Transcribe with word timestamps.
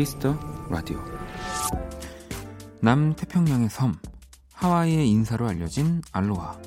Kiss 0.00 0.19
the 0.19 0.34
Radio 0.70 0.98
남태평양의 2.80 3.68
섬 3.68 3.94
하와이의 4.54 5.06
인사로 5.10 5.46
알려진 5.46 6.00
알로하 6.10 6.58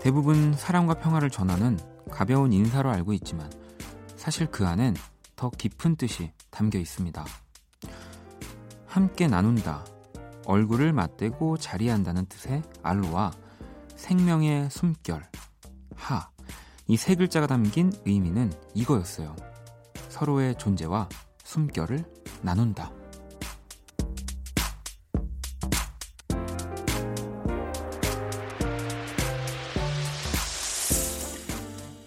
대부분 0.00 0.52
사랑과 0.52 0.94
평화를 0.94 1.30
전하는 1.30 1.78
가벼운 2.10 2.52
인사로 2.52 2.90
알고 2.90 3.12
있지만 3.12 3.48
사실 4.16 4.48
그 4.48 4.66
안엔 4.66 4.96
더 5.36 5.50
깊은 5.50 5.94
뜻이 5.94 6.32
담겨 6.50 6.80
있습니다. 6.80 7.24
함께 8.86 9.28
나눈다, 9.28 9.84
얼굴을 10.46 10.92
맞대고 10.92 11.58
자리한다는 11.58 12.26
뜻의 12.26 12.60
알로와 12.82 13.30
생명의 13.94 14.68
숨결, 14.72 15.22
하, 15.94 16.28
이 16.88 16.96
세 16.96 17.14
글자가 17.14 17.46
담긴 17.46 17.92
의미는 18.04 18.52
이거였어요. 18.74 19.36
서로의 20.08 20.58
존재와 20.58 21.08
숨결을 21.44 22.15
나눈다. 22.42 22.90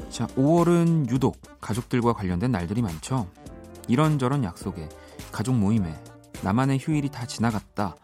자, 0.10 0.28
5월은 0.28 1.10
유독 1.10 1.38
가족들과 1.62 2.14
관련된 2.14 2.52
날들이 2.52 2.82
많죠. 2.82 3.30
이런저런 3.88 4.44
약속에, 4.44 4.90
가족 5.32 5.56
모임에, 5.56 5.96
나만의 6.44 6.80
휴일이 6.80 7.10
다 7.10 7.26
지나갔다. 7.26 7.96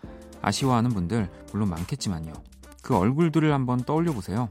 아쉬워하는 0.41 0.91
분들 0.91 1.29
물론 1.51 1.69
많겠지만요. 1.69 2.33
그 2.81 2.95
얼굴들을 2.95 3.51
한번 3.51 3.83
떠올려 3.83 4.13
보세요. 4.13 4.49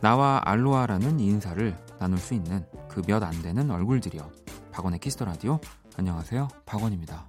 나와 0.00 0.40
알로하라는 0.44 1.18
인사를 1.18 1.76
나눌 1.98 2.18
수 2.18 2.34
있는 2.34 2.64
그 2.88 3.02
몇 3.02 3.22
안 3.24 3.42
되는 3.42 3.70
얼굴들이요. 3.70 4.30
박원의 4.72 5.00
Kiss 5.00 5.14
the 5.14 5.24
Radio. 5.24 5.58
안녕하세요. 5.98 6.46
박원입니다. 6.64 7.28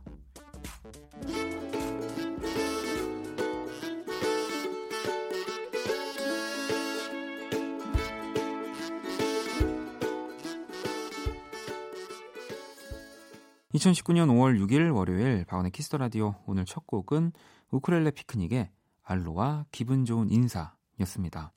2019년 13.73 14.28
5월 14.30 14.64
6일 14.64 14.95
월요일 14.95 15.45
박원의 15.45 15.72
키스터 15.72 15.97
라디오 15.97 16.36
오늘 16.45 16.66
첫 16.66 16.86
곡은 16.86 17.31
우크렐레 17.72 18.12
피크닉의 18.12 18.70
알로와 19.02 19.66
기분 19.72 20.06
좋은 20.06 20.30
인사였습니다. 20.30 21.53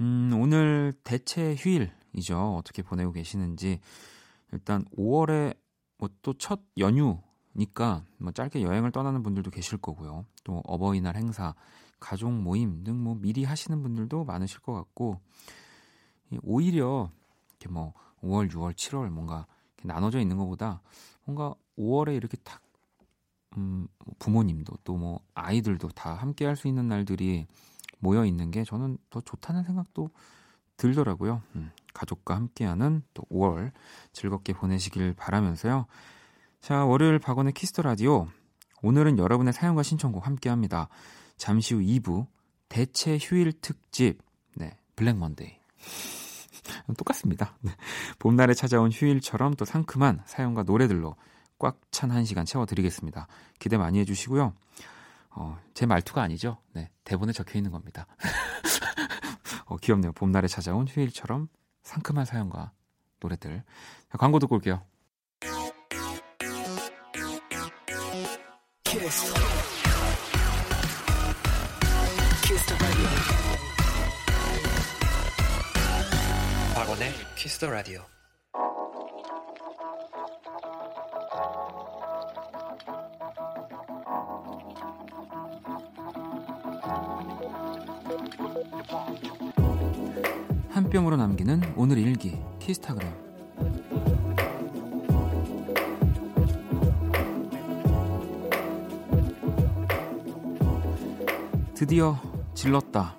음, 0.00 0.32
오늘 0.34 0.92
대체 1.02 1.54
휴일이죠. 1.54 2.56
어떻게 2.56 2.82
보내고 2.82 3.12
계시는지 3.12 3.80
일단 4.52 4.84
5월에 4.98 5.56
뭐 6.00 6.08
또 6.22 6.32
첫 6.38 6.60
연휴니까 6.78 8.04
뭐 8.18 8.32
짧게 8.32 8.62
여행을 8.62 8.90
떠나는 8.90 9.22
분들도 9.22 9.50
계실 9.50 9.78
거고요. 9.78 10.24
또 10.44 10.62
어버이날 10.64 11.16
행사, 11.16 11.54
가족 12.00 12.32
모임 12.32 12.82
등 12.84 12.96
뭐 12.96 13.14
미리 13.14 13.44
하시는 13.44 13.82
분들도 13.82 14.24
많으실 14.24 14.60
것 14.60 14.72
같고 14.72 15.20
오히려 16.42 17.10
이렇게 17.50 17.68
뭐 17.68 17.92
5월, 18.22 18.50
6월, 18.50 18.72
7월 18.74 19.08
뭔가 19.10 19.46
나눠져 19.82 20.20
있는 20.20 20.36
것보다 20.36 20.80
뭔가 21.24 21.54
5월에 21.78 22.16
이렇게 22.16 22.36
딱 22.38 22.60
음, 23.56 23.88
뭐 24.04 24.14
부모님도 24.18 24.76
또 24.84 24.96
뭐 24.96 25.20
아이들도 25.34 25.88
다 25.90 26.14
함께 26.14 26.46
할 26.46 26.56
수 26.56 26.68
있는 26.68 26.88
날들이 26.88 27.46
모여 27.98 28.24
있는 28.24 28.50
게 28.50 28.64
저는 28.64 28.96
더 29.10 29.20
좋다는 29.20 29.64
생각도 29.64 30.10
들더라고요. 30.76 31.42
음, 31.56 31.70
가족과 31.94 32.34
함께하는 32.36 33.02
또 33.14 33.22
5월 33.30 33.72
즐겁게 34.12 34.52
보내시길 34.52 35.14
바라면서요. 35.14 35.86
자, 36.60 36.84
월요일 36.84 37.18
박원의 37.18 37.52
Kiss 37.52 37.69
the 37.69 37.82
Radio. 37.82 38.28
오늘은 38.82 39.18
여러분의 39.18 39.52
사연과 39.52 39.82
신청곡 39.82 40.26
함께 40.26 40.48
합니다. 40.48 40.88
잠시 41.36 41.74
후 41.74 41.80
2부 41.80 42.26
대체 42.68 43.18
휴일 43.20 43.52
특집. 43.60 44.18
네, 44.56 44.76
Black 44.96 45.16
Monday. 45.16 45.58
똑같습니다. 46.96 47.56
네. 47.60 47.72
봄날에 48.18 48.54
찾아온 48.54 48.90
휴일처럼 48.92 49.54
또 49.54 49.64
상큼한 49.64 50.22
사연과 50.26 50.62
노래들로 50.64 51.16
꽉 51.58 51.78
찬 51.90 52.10
한 52.10 52.24
시간 52.24 52.44
채워드리겠습니다. 52.46 53.26
기대 53.58 53.76
많이 53.76 53.98
해주시고요. 54.00 54.54
어, 55.36 55.58
제 55.74 55.86
말투가 55.86 56.22
아니죠. 56.22 56.58
네, 56.72 56.90
대본에 57.04 57.32
적혀 57.32 57.58
있는 57.58 57.70
겁니다. 57.70 58.06
어, 59.66 59.76
귀엽네요. 59.76 60.12
봄날에 60.12 60.48
찾아온 60.48 60.88
휴일처럼 60.88 61.48
상큼한 61.90 62.24
사연과 62.24 62.70
노래들. 63.18 63.64
자, 64.12 64.18
광고 64.18 64.38
듣고 64.38 64.54
올게요. 64.54 64.80
키스. 68.84 69.34
키스 72.44 72.76
박원의 76.74 77.12
키스 77.36 77.58
더 77.58 77.70
라디오. 77.70 78.04
한 90.90 90.92
뼘으로 90.92 91.16
남기는 91.16 91.74
오늘 91.76 91.98
일기 91.98 92.36
키스타그램. 92.58 93.08
드디어 101.76 102.16
질렀다. 102.54 103.16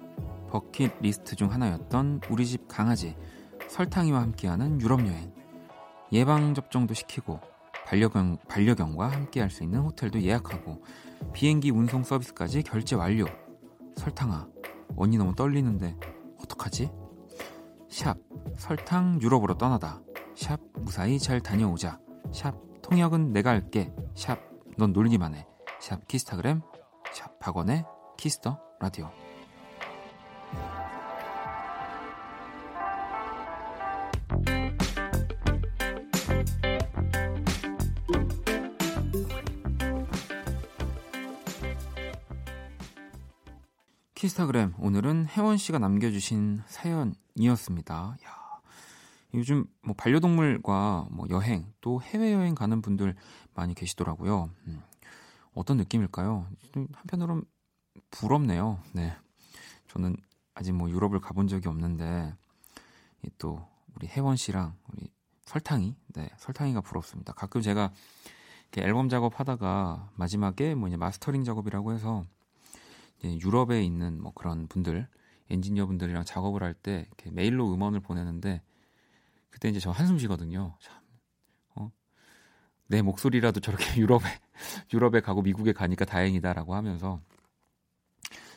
버킷 0.50 0.92
리스트 1.00 1.38
중 1.38 1.50
하나였던 1.54 2.20
우리 2.30 2.46
집 2.46 2.68
강아지 2.68 3.16
설탕이와 3.70 4.20
함께하는 4.22 4.82
유럽 4.82 5.00
여행. 5.08 5.34
예방 6.12 6.54
접종도 6.54 6.94
시키고 6.94 7.40
반려견, 7.86 8.40
반려견과 8.50 9.08
함께할 9.08 9.50
수 9.50 9.64
있는 9.64 9.80
호텔도 9.80 10.22
예약하고 10.22 10.84
비행기 11.32 11.70
운송 11.72 12.04
서비스까지 12.04 12.64
결제 12.64 12.98
완료. 12.98 13.28
설탕아 13.96 14.50
언니 14.98 15.18
너무 15.18 15.34
떨리는데 15.34 15.96
어떡하지? 16.38 17.01
샵 17.92 18.18
설탕 18.56 19.22
유럽으로 19.22 19.58
떠나다. 19.58 20.02
샵 20.36 20.60
무사히 20.74 21.20
잘 21.20 21.42
다녀오자. 21.42 22.00
샵 22.32 22.56
통역은 22.82 23.34
내가 23.34 23.52
할게. 23.52 23.94
샵 24.16 24.52
넌 24.78 24.94
놀기만 24.94 25.36
해 25.36 25.67
샵 25.67 26.08
키스타그램 26.08 26.62
샵 27.14 27.38
박원의 27.40 27.86
Kiss 28.18 28.42
the 28.42 28.60
Radio 28.80 29.10
키스타그램 44.22 44.76
오늘은 44.78 45.30
혜원 45.30 45.58
씨가 45.58 45.80
남겨주신 45.80 46.62
사연이었습니다. 46.68 48.18
야, 48.24 48.62
요즘 49.34 49.66
뭐 49.82 49.96
반려동물과 49.98 51.08
뭐 51.10 51.26
여행 51.32 51.74
또 51.82 52.00
해외 52.04 52.32
여행 52.32 52.54
가는 52.54 52.84
분들 52.84 53.16
많이 53.56 53.74
계시더라고요. 53.74 54.52
음, 54.68 54.84
어떤 55.56 55.78
느낌일까요? 55.78 56.46
한편으로는 56.94 57.46
부럽네요. 58.12 58.78
네, 58.94 59.18
저는 59.88 60.16
아직 60.54 60.74
뭐 60.74 60.88
유럽을 60.88 61.20
가본 61.20 61.48
적이 61.48 61.70
없는데 61.70 62.36
또 63.40 63.68
우리 63.96 64.06
혜원 64.06 64.36
씨랑 64.36 64.76
우리 64.90 65.10
설탕이, 65.46 65.96
네, 66.14 66.30
설탕이가 66.38 66.82
부럽습니다. 66.82 67.34
가끔 67.34 67.62
제가 67.62 67.92
앨범 68.78 69.10
작업하다가 69.10 70.12
마지막에 70.14 70.76
뭐 70.76 70.90
이제 70.90 70.96
마스터링 70.96 71.44
작업이라고 71.44 71.94
해서 71.94 72.24
유럽에 73.24 73.84
있는 73.84 74.22
뭐 74.22 74.34
그런 74.34 74.68
분들 74.68 75.08
엔지니어 75.50 75.86
분들이랑 75.86 76.24
작업을 76.24 76.64
할때 76.64 77.08
메일로 77.32 77.74
음원을 77.74 78.00
보내는데 78.00 78.62
그때 79.50 79.70
이제 79.70 79.80
저 79.80 79.92
한숨 79.92 80.18
쉬거든요. 80.18 80.76
참, 80.80 80.98
어? 81.76 81.92
내 82.88 83.02
목소리라도 83.02 83.60
저렇게 83.60 83.84
유럽에 84.02 84.24
유럽에 84.94 85.20
가고 85.22 85.42
미국에 85.42 85.74
가니까 85.74 86.06
다행이다라고 86.06 86.74
하면서 86.74 87.20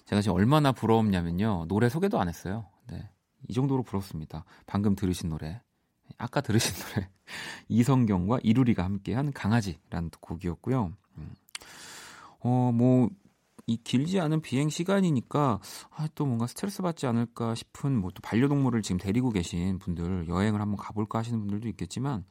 제가 0.07 0.23
지금 0.23 0.37
얼마나 0.37 0.73
부러웠냐면요 0.73 1.67
노래 1.69 1.89
소개도 1.89 2.21
안 2.21 2.29
했어요. 2.29 2.67
네, 2.87 3.11
이 3.49 3.53
정도로 3.53 3.83
부럽습니다. 3.83 4.45
방금 4.67 4.95
들으신 4.95 5.31
노래, 5.31 5.61
아까 6.17 6.41
들으신 6.41 6.75
노래 6.95 7.11
이성경과 7.69 8.39
이루리가 8.43 8.85
함께한 8.85 9.33
강아지라는 9.33 10.11
곡이었고요. 10.21 10.93
음. 11.19 11.35
어 12.41 12.71
뭐 12.73 13.09
이 13.67 13.77
길지 13.79 14.21
않은 14.21 14.41
비행 14.43 14.69
시간이니까 14.69 15.61
아, 15.91 16.09
또 16.15 16.27
뭔가 16.27 16.47
스트레스 16.47 16.83
받지 16.83 17.07
않을까 17.07 17.55
싶은 17.55 17.97
뭐 17.99 18.11
또 18.15 18.21
반려동물을 18.23 18.83
지금 18.83 18.99
데리고 18.99 19.31
계신 19.31 19.79
분들 19.79 20.29
여행을 20.29 20.61
한번 20.61 20.77
가볼까 20.77 21.19
하시는 21.21 21.39
분들도 21.41 21.69
있겠지만 21.69 22.25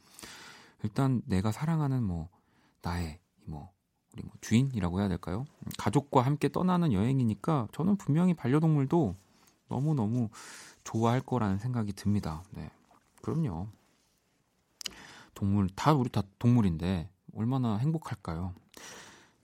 일단 0.83 1.21
내가 1.25 1.51
사랑하는 1.51 2.03
뭐 2.03 2.29
나의 2.81 3.19
뭐 3.45 3.71
우리 4.13 4.23
뭐 4.23 4.31
주인이라고 4.41 4.99
해야 4.99 5.07
될까요? 5.07 5.45
가족과 5.77 6.21
함께 6.21 6.49
떠나는 6.49 6.93
여행이니까 6.93 7.67
저는 7.73 7.97
분명히 7.97 8.33
반려동물도 8.33 9.15
너무 9.69 9.95
너무 9.95 10.29
좋아할 10.83 11.21
거라는 11.21 11.57
생각이 11.57 11.93
듭니다. 11.93 12.43
네, 12.51 12.69
그럼요. 13.21 13.67
동물 15.33 15.67
다 15.69 15.93
우리 15.93 16.09
다 16.09 16.21
동물인데 16.37 17.09
얼마나 17.35 17.77
행복할까요? 17.77 18.53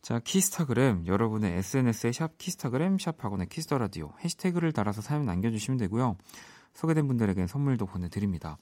자, 0.01 0.19
키스타그램 0.19 1.05
여러분의 1.05 1.57
SNS에 1.57 2.11
샵 2.11 2.37
키스타그램 2.37 2.97
샵 2.99 3.23
박원의 3.23 3.47
Kiss 3.49 3.65
the 3.65 3.77
Radio 3.77 4.13
해시태그를 4.23 4.71
달아서 4.71 5.01
사연 5.01 5.25
남겨 5.25 5.51
주시면 5.51 5.77
되고요. 5.77 6.17
소개된 6.73 7.07
분들에게 7.07 7.47
선물도 7.47 7.85
보내 7.85 8.09
드립니다. 8.09 8.57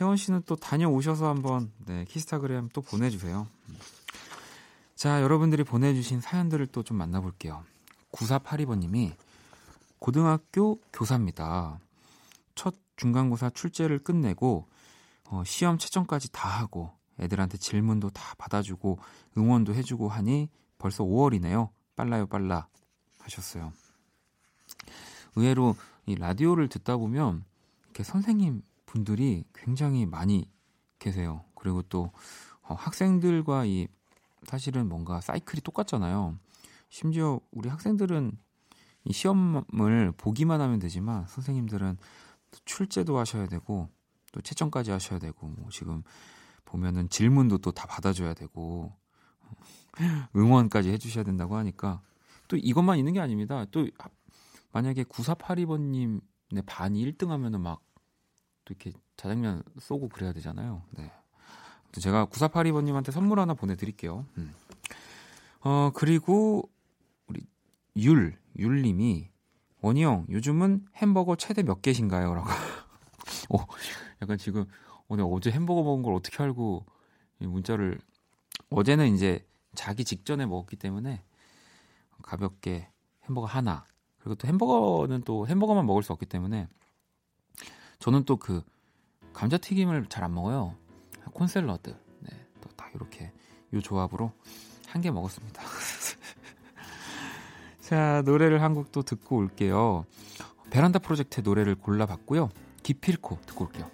혜원 0.00 0.16
씨는 0.16 0.42
또 0.46 0.56
다녀오셔서 0.56 1.28
한번 1.28 1.70
네, 1.86 2.04
키스타그램 2.06 2.70
또 2.72 2.80
보내 2.80 3.10
주세요. 3.10 3.46
자, 4.94 5.20
여러분들이 5.20 5.64
보내 5.64 5.94
주신 5.94 6.20
사연들을 6.20 6.68
또 6.68 6.82
좀 6.82 6.96
만나 6.96 7.20
볼게요. 7.20 7.64
9482번 8.12 8.78
님이 8.78 9.12
고등학교 9.98 10.80
교사입니다. 10.92 11.78
첫 12.54 12.74
중간고사 12.96 13.50
출제를 13.50 14.00
끝내고 14.00 14.66
어, 15.28 15.42
시험 15.44 15.78
채점까지 15.78 16.32
다 16.32 16.48
하고 16.48 16.90
애들한테 17.20 17.58
질문도 17.58 18.10
다 18.10 18.34
받아주고 18.38 18.98
응원도 19.36 19.74
해주고 19.74 20.08
하니 20.08 20.48
벌써 20.82 21.04
5월이네요. 21.04 21.68
빨라요, 21.94 22.26
빨라 22.26 22.66
하셨어요. 23.20 23.72
의외로 25.36 25.76
이 26.06 26.16
라디오를 26.16 26.68
듣다 26.68 26.96
보면 26.96 27.44
이렇게 27.84 28.02
선생님 28.02 28.62
분들이 28.84 29.44
굉장히 29.54 30.06
많이 30.06 30.50
계세요. 30.98 31.44
그리고 31.54 31.82
또 31.82 32.10
어, 32.62 32.74
학생들과 32.74 33.64
이 33.66 33.86
사실은 34.42 34.88
뭔가 34.88 35.20
사이클이 35.20 35.60
똑같잖아요. 35.60 36.36
심지어 36.88 37.38
우리 37.52 37.68
학생들은 37.68 38.36
이 39.04 39.12
시험을 39.12 40.12
보기만 40.16 40.60
하면 40.60 40.80
되지만 40.80 41.26
선생님들은 41.28 41.96
출제도 42.64 43.16
하셔야 43.16 43.46
되고 43.46 43.88
또 44.32 44.40
채점까지 44.40 44.90
하셔야 44.90 45.20
되고 45.20 45.46
뭐 45.46 45.68
지금 45.70 46.02
보면은 46.64 47.08
질문도 47.08 47.58
또 47.58 47.70
다 47.70 47.86
받아줘야 47.86 48.34
되고 48.34 48.92
응원까지 50.34 50.90
해주셔야 50.90 51.24
된다고 51.24 51.56
하니까 51.56 52.00
또 52.48 52.56
이것만 52.56 52.98
있는 52.98 53.12
게 53.12 53.20
아닙니다. 53.20 53.64
또 53.70 53.86
만약에 54.72 55.04
9482번님 55.04 56.20
네, 56.50 56.62
반이 56.66 57.04
1등 57.04 57.28
하면은 57.28 57.60
막 57.60 57.92
또 58.64 58.74
이렇게 58.74 58.92
자장면 59.16 59.62
쏘고 59.80 60.08
그래야 60.08 60.32
되잖아요. 60.32 60.82
네. 60.90 61.10
제가 61.92 62.26
9482번님한테 62.26 63.10
선물 63.10 63.38
하나 63.38 63.54
보내드릴게요. 63.54 64.26
음. 64.38 64.54
어, 65.60 65.90
그리고 65.94 66.70
우리 67.26 67.46
율, 67.96 68.38
율님이 68.58 69.30
원희 69.80 70.02
형, 70.02 70.26
요즘은 70.30 70.86
햄버거 70.96 71.36
최대 71.36 71.62
몇 71.62 71.82
개신가요? 71.82 72.34
라고. 72.34 72.48
어, 73.50 73.66
약간 74.22 74.38
지금 74.38 74.64
오늘 75.08 75.26
어제 75.28 75.50
햄버거 75.50 75.82
먹은 75.82 76.02
걸 76.02 76.14
어떻게 76.14 76.42
알고 76.42 76.86
문자를 77.40 78.00
어제는 78.70 79.14
이제 79.14 79.44
자기 79.74 80.04
직전에 80.04 80.46
먹었기 80.46 80.76
때문에 80.76 81.22
가볍게 82.22 82.88
햄버거 83.24 83.46
하나 83.46 83.84
그리고 84.18 84.34
또 84.36 84.46
햄버거는 84.48 85.22
또 85.22 85.46
햄버거만 85.46 85.86
먹을 85.86 86.02
수 86.02 86.12
없기 86.12 86.26
때문에 86.26 86.68
저는 87.98 88.24
또 88.24 88.36
그 88.36 88.62
감자튀김을 89.32 90.06
잘 90.08 90.24
안 90.24 90.34
먹어요. 90.34 90.74
콘샐러드. 91.32 91.96
네, 92.20 92.46
또 92.60 92.68
딱 92.76 92.90
이렇게 92.94 93.32
이 93.72 93.80
조합으로 93.80 94.32
한 94.88 95.00
개 95.02 95.10
먹었습니다. 95.10 95.62
자, 97.80 98.22
노래를 98.24 98.62
한 98.62 98.74
곡 98.74 98.92
또 98.92 99.02
듣고 99.02 99.36
올게요. 99.36 100.04
베란다 100.70 100.98
프로젝트의 100.98 101.42
노래를 101.44 101.74
골라봤고요. 101.76 102.50
기필코 102.82 103.38
듣고 103.46 103.64
올게요. 103.66 103.90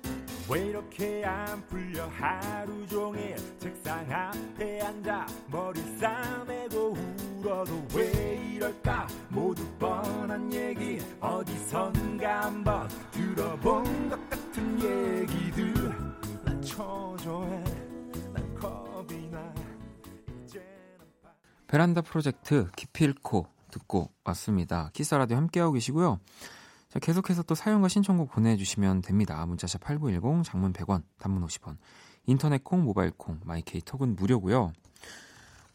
왜 0.50 0.66
이렇게 0.66 1.24
안 1.26 1.66
풀려? 1.66 2.06
하루 2.08 2.86
종일 2.86 3.36
책상 3.58 4.10
앞에 4.10 4.80
앉아 4.80 5.26
머리 5.50 5.80
싸매고 5.98 6.96
울어도 7.38 7.86
왜 7.94 8.36
이럴까? 8.54 9.06
모두 9.28 9.62
뻔한 9.78 10.50
얘기 10.52 11.00
어디선가 11.20 12.46
한번 12.46 12.88
들어본 13.10 14.08
것 14.08 14.30
같은 14.30 14.80
얘기들. 14.80 15.74
난 16.44 16.62
초조해. 16.62 17.64
난 18.32 18.54
겁이 18.54 19.28
나. 19.30 19.54
베란다 21.66 22.00
프로젝트 22.00 22.66
기필코 22.74 23.46
듣고 23.70 24.10
왔습니다. 24.24 24.88
키스 24.94 25.14
라디오 25.14 25.36
함께하고 25.36 25.72
계시고요. 25.74 26.18
자, 26.88 26.98
계속해서 26.98 27.42
또 27.42 27.54
사연과 27.54 27.88
신청곡 27.88 28.30
보내주시면 28.30 29.02
됩니다. 29.02 29.44
문자샵 29.44 29.82
8910, 29.82 30.42
장문 30.44 30.72
100원, 30.72 31.02
단문 31.18 31.44
50원, 31.46 31.76
인터넷 32.26 32.64
콩, 32.64 32.82
모바일 32.82 33.10
콩, 33.10 33.40
마이케이 33.44 33.82
톡은 33.82 34.16
무료고요. 34.16 34.72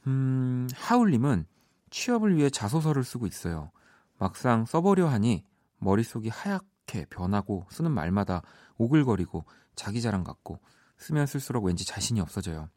음, 0.07 0.68
하울님은 0.74 1.45
취업을 1.92 2.36
위해 2.36 2.50
자소서를 2.50 3.04
쓰고 3.04 3.27
있어요. 3.27 3.71
막상 4.18 4.65
써보려 4.65 5.07
하니 5.07 5.45
머릿속이 5.77 6.30
하얗게 6.30 7.06
변하고 7.10 7.68
쓰는 7.69 7.92
말마다 7.92 8.42
오글거리고 8.77 9.45
자기 9.75 10.01
자랑 10.01 10.24
같고 10.24 10.59
쓰면 10.98 11.27
쓸수록 11.27 11.66
왠지 11.66 11.86
자신이 11.86 12.21
없어져요. 12.21 12.69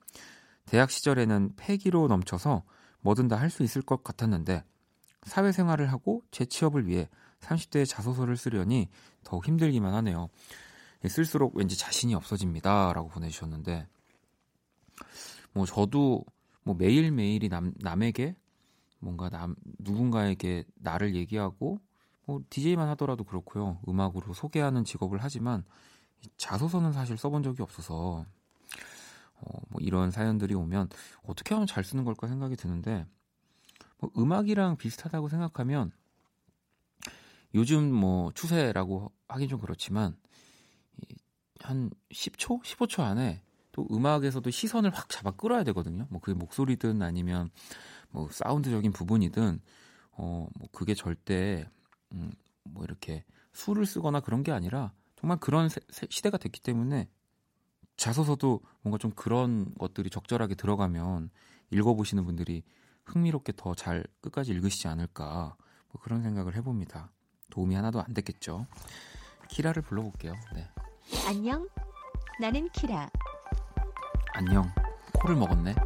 대학 0.66 0.90
시절에는 0.90 1.52
패기로 1.56 2.08
넘쳐서 2.08 2.64
뭐든 3.00 3.28
다 3.28 3.36
할 3.36 3.50
수 3.50 3.62
있을 3.62 3.82
것 3.82 4.02
같았는데 4.04 4.64
사회생활을 5.22 5.90
하고 5.92 6.22
재취업을 6.32 6.86
위해 6.86 7.08
30대의 7.46 7.86
자소서를 7.88 8.36
쓰려니 8.36 8.88
더욱 9.24 9.46
힘들기만 9.46 9.94
하네요. 9.94 10.28
예, 11.04 11.08
쓸수록 11.08 11.56
왠지 11.56 11.78
자신이 11.78 12.14
없어집니다. 12.14 12.92
라고 12.92 13.08
보내주셨는데, 13.08 13.86
뭐, 15.52 15.66
저도 15.66 16.24
뭐 16.62 16.74
매일매일이 16.74 17.48
남, 17.48 17.72
남에게 17.78 18.34
뭔가 18.98 19.28
남, 19.28 19.54
누군가에게 19.78 20.64
나를 20.76 21.14
얘기하고, 21.14 21.80
뭐, 22.24 22.40
DJ만 22.50 22.88
하더라도 22.90 23.24
그렇고요. 23.24 23.78
음악으로 23.88 24.34
소개하는 24.34 24.84
직업을 24.84 25.18
하지만, 25.22 25.64
자소서는 26.38 26.92
사실 26.92 27.16
써본 27.16 27.42
적이 27.42 27.62
없어서, 27.62 28.24
어, 29.38 29.60
뭐 29.68 29.80
이런 29.80 30.10
사연들이 30.10 30.54
오면 30.54 30.88
어떻게 31.24 31.54
하면 31.54 31.66
잘 31.66 31.84
쓰는 31.84 32.04
걸까 32.04 32.26
생각이 32.26 32.56
드는데, 32.56 33.06
뭐 33.98 34.10
음악이랑 34.16 34.76
비슷하다고 34.76 35.28
생각하면 35.28 35.92
요즘 37.56 37.92
뭐 37.92 38.30
추세라고 38.34 39.10
하긴 39.28 39.48
좀 39.48 39.60
그렇지만 39.60 40.16
한 41.60 41.90
10초, 42.12 42.62
15초 42.62 43.00
안에 43.02 43.42
또 43.72 43.86
음악에서도 43.90 44.48
시선을 44.50 44.90
확 44.94 45.08
잡아 45.08 45.30
끌어야 45.32 45.64
되거든요. 45.64 46.06
뭐 46.10 46.20
그게 46.20 46.38
목소리든 46.38 47.02
아니면 47.02 47.50
뭐 48.10 48.28
사운드적인 48.30 48.92
부분이든 48.92 49.60
어 50.12 50.48
뭐 50.58 50.68
그게 50.72 50.94
절대 50.94 51.68
음 52.12 52.32
뭐 52.68 52.82
이렇게 52.84 53.24
수를 53.52 53.86
쓰거나 53.86 54.18
그런 54.20 54.42
게 54.42 54.50
아니라 54.52 54.92
정말 55.14 55.38
그런 55.38 55.68
세, 55.68 55.80
세, 55.88 56.06
시대가 56.10 56.36
됐기 56.36 56.60
때문에 56.60 57.08
자소서도 57.96 58.60
뭔가 58.82 58.98
좀 58.98 59.12
그런 59.12 59.72
것들이 59.78 60.10
적절하게 60.10 60.56
들어가면 60.56 61.30
읽어보시는 61.70 62.24
분들이 62.24 62.64
흥미롭게 63.04 63.52
더 63.56 63.74
잘 63.74 64.04
끝까지 64.20 64.50
읽으시지 64.52 64.88
않을까 64.88 65.56
뭐 65.92 66.02
그런 66.02 66.22
생각을 66.22 66.56
해봅니다. 66.56 67.12
도움이 67.50 67.74
하나도 67.74 68.02
안 68.02 68.14
됐겠죠. 68.14 68.66
키라를 69.48 69.82
불러볼게요. 69.82 70.34
네. 70.54 70.68
안녕. 71.26 71.68
나는 72.40 72.68
키라. 72.70 73.08
안녕. 74.34 74.70
코를 75.14 75.36
먹었네. 75.36 75.74
네. 75.74 75.80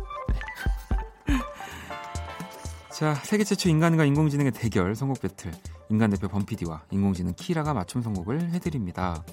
자, 2.92 3.14
세계 3.14 3.44
최초 3.44 3.68
인간과 3.68 4.04
인공지능의 4.04 4.52
대결 4.52 4.94
선곡 4.94 5.20
배틀. 5.20 5.52
인간 5.90 6.10
대표 6.10 6.28
범피디와 6.28 6.84
인공지능 6.90 7.34
키라가 7.34 7.74
맞춤 7.74 8.02
선곡을 8.02 8.52
해드립니다. 8.52 9.24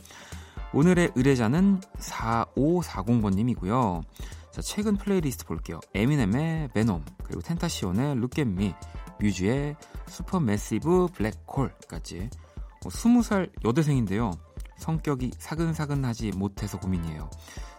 오늘의 0.73 1.11
의뢰자는 1.15 1.79
4540번님이고요. 1.99 4.03
자, 4.51 4.61
최근 4.61 4.97
플레이리스트 4.97 5.45
볼게요. 5.45 5.79
에미넴의 5.93 6.69
Venom, 6.69 7.05
그리고 7.23 7.41
텐타시온의 7.41 8.15
Look 8.15 8.41
At 8.41 8.54
Me, 8.54 8.73
뮤즈의 9.19 9.75
Supermassive 10.07 10.39
Black 10.39 11.07
Hole까지 11.13 12.29
어, 12.85 12.89
20살 12.89 13.51
여대생인데요. 13.65 14.31
성격이 14.77 15.31
사근사근하지 15.37 16.31
못해서 16.31 16.79
고민이에요. 16.79 17.29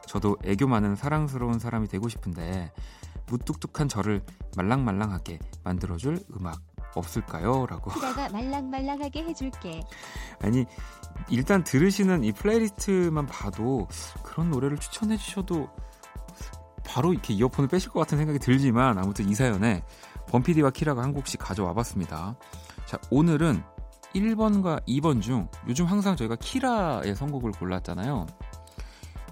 저도 0.06 0.36
애교 0.44 0.66
많은 0.66 0.96
사랑스러운 0.96 1.58
사람이 1.58 1.88
되고 1.88 2.08
싶은데 2.08 2.72
무뚝뚝한 3.26 3.88
저를 3.88 4.22
말랑말랑하게 4.56 5.38
만들어줄 5.64 6.18
음악 6.36 6.60
없을까요? 6.94 7.66
라고. 7.66 7.90
키라가 7.92 8.28
말랑말랑하게 8.30 9.24
해줄게. 9.24 9.82
아니, 10.40 10.64
일단 11.28 11.62
들으시는 11.62 12.24
이 12.24 12.32
플레이리스트만 12.32 13.26
봐도 13.26 13.86
그런 14.22 14.50
노래를 14.50 14.78
추천해 14.78 15.16
주셔도 15.16 15.68
바로 16.84 17.12
이렇게 17.12 17.34
이어폰을 17.34 17.68
빼실 17.68 17.90
것 17.90 18.00
같은 18.00 18.16
생각이 18.16 18.38
들지만 18.38 18.98
아무튼 18.98 19.28
이 19.28 19.34
사연에 19.34 19.84
범피디와 20.28 20.70
키라가 20.70 21.02
한 21.02 21.12
곡씩 21.12 21.40
가져와 21.40 21.74
봤습니다. 21.74 22.36
자, 22.86 22.98
오늘은 23.10 23.62
1번과 24.14 24.84
2번 24.86 25.20
중 25.20 25.48
요즘 25.68 25.86
항상 25.86 26.16
저희가 26.16 26.36
키라의 26.36 27.14
선곡을 27.14 27.52
골랐잖아요. 27.52 28.26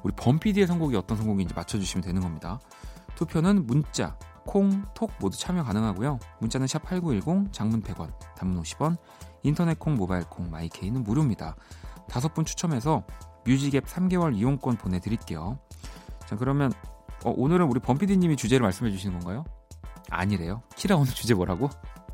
우리 0.02 0.12
범피디의 0.14 0.66
선곡이 0.66 0.96
어떤 0.96 1.16
선곡인지 1.16 1.54
맞춰주시면 1.54 2.04
되는 2.04 2.20
겁니다. 2.20 2.60
투표는 3.14 3.66
문자, 3.66 4.16
콩, 4.44 4.84
톡 4.94 5.10
모두 5.20 5.36
참여 5.38 5.64
가능하고요. 5.64 6.18
문자는 6.40 6.66
샵 6.66 6.82
8910, 6.82 7.52
장문 7.52 7.82
100원, 7.82 8.12
단문 8.36 8.62
50원, 8.62 8.96
인터넷 9.42 9.78
콩, 9.78 9.94
모바일 9.94 10.24
콩, 10.24 10.50
마이케이는 10.50 11.02
무료입니다. 11.02 11.56
다섯 12.08 12.34
분 12.34 12.44
추첨해서 12.44 13.04
뮤직앱 13.44 13.86
3개월 13.86 14.36
이용권 14.36 14.76
보내드릴게요. 14.76 15.58
자, 16.26 16.36
그러면 16.36 16.72
어, 17.24 17.32
오늘은 17.36 17.66
우리 17.66 17.80
범피디님이 17.80 18.36
주제를 18.36 18.62
말씀해 18.62 18.90
주시는 18.90 19.18
건가요? 19.18 19.44
아니래요. 20.10 20.62
키라 20.76 20.96
오늘 20.96 21.12
주제 21.12 21.34
뭐라고? 21.34 21.70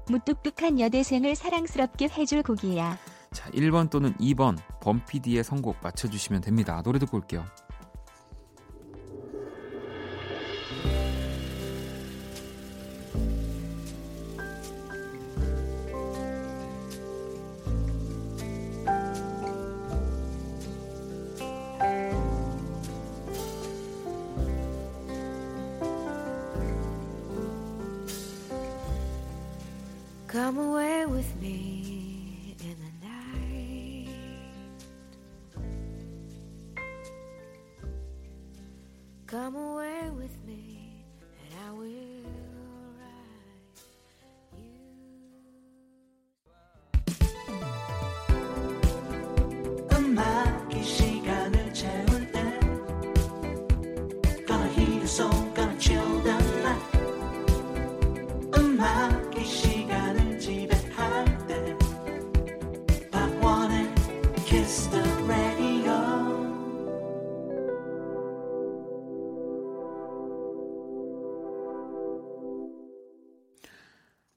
무뚝뚝한 0.09 0.81
여대생을 0.81 1.35
사랑스럽게 1.37 2.09
해줄 2.09 2.43
곡이야. 2.43 2.99
자, 3.33 3.51
1번 3.51 3.89
또는 3.89 4.15
2번 4.19 4.59
범피디의 4.81 5.43
선곡 5.45 5.77
맞춰주시면 5.83 6.43
됩니다. 6.43 6.83
노래 6.83 6.99
듣고 6.99 7.17
올게요. 7.17 7.45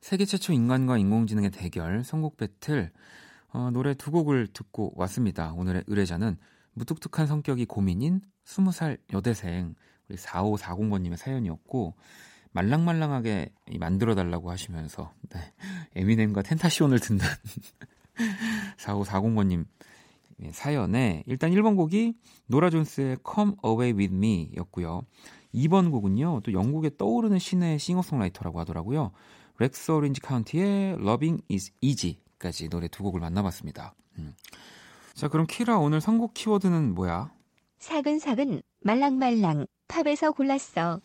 세계 0.05 0.23
최초 0.23 0.53
인간과 0.53 0.99
인공지능의 0.99 1.49
대결 1.49 2.03
선곡 2.03 2.37
배틀 2.37 2.91
어, 3.51 3.71
노래 3.71 3.95
두 3.95 4.11
곡을 4.11 4.45
듣고 4.45 4.93
왔습니다. 4.97 5.51
오늘의 5.53 5.85
의뢰자는 5.87 6.37
무뚝뚝한 6.73 7.25
성격이 7.25 7.65
고민인 7.65 8.21
20살 8.45 8.99
여대생 9.13 9.73
우리 10.07 10.15
4540번님의 10.17 11.15
사연이었고 11.15 11.95
말랑말랑하게 12.51 13.51
만들어달라고 13.79 14.51
하시면서 14.51 15.11
네, 15.29 15.39
에미넴과 15.95 16.43
텐타시온을 16.43 16.99
듣는 16.99 17.25
4540번님 18.77 19.65
사연에 20.53 21.23
일단 21.25 21.49
1번 21.49 21.75
곡이 21.75 22.13
노라 22.45 22.69
존스의 22.69 23.17
Come 23.27 23.53
Away 23.65 23.93
With 23.93 24.13
Me 24.13 24.51
였고요. 24.55 25.01
2번 25.55 25.89
곡은요. 25.89 26.41
또 26.43 26.53
영국의 26.53 26.91
떠오르는 26.99 27.39
신예 27.39 27.79
싱어송라이터라고 27.79 28.59
하더라고요. 28.59 29.11
렉스 29.57 29.91
오렌지 29.91 30.19
카운티의 30.21 30.97
Loving 30.99 31.43
is 31.49 31.71
Easy까지 31.81 32.69
노래 32.69 32.87
두 32.87 33.03
곡을 33.03 33.19
만나봤습니다. 33.19 33.93
음. 34.17 34.35
자, 35.13 35.29
그럼 35.29 35.47
키라 35.47 35.77
오늘 35.77 36.01
선곡 36.01 36.33
키워드는 36.33 36.93
뭐야? 36.93 37.31
사근사근 37.79 38.61
말랑말랑 38.81 39.65
팝에서 39.87 40.31
골랐어. 40.31 40.99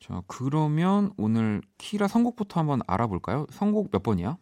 자, 0.00 0.22
그러면 0.26 1.12
오늘 1.16 1.62
키라 1.78 2.08
선곡부터 2.08 2.58
한번 2.58 2.80
알아볼까요? 2.86 3.46
선곡 3.50 3.90
몇 3.92 4.02
번이야? 4.02 4.36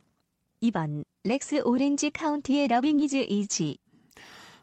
2번 0.63 1.05
렉스 1.25 1.63
오렌지 1.65 2.11
카운티의 2.11 2.69
Loving 2.69 3.01
is 3.01 3.17
Easy. 3.29 3.77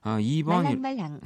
아, 0.01 0.19
2번 0.19 0.63
말랑말랑 0.63 1.21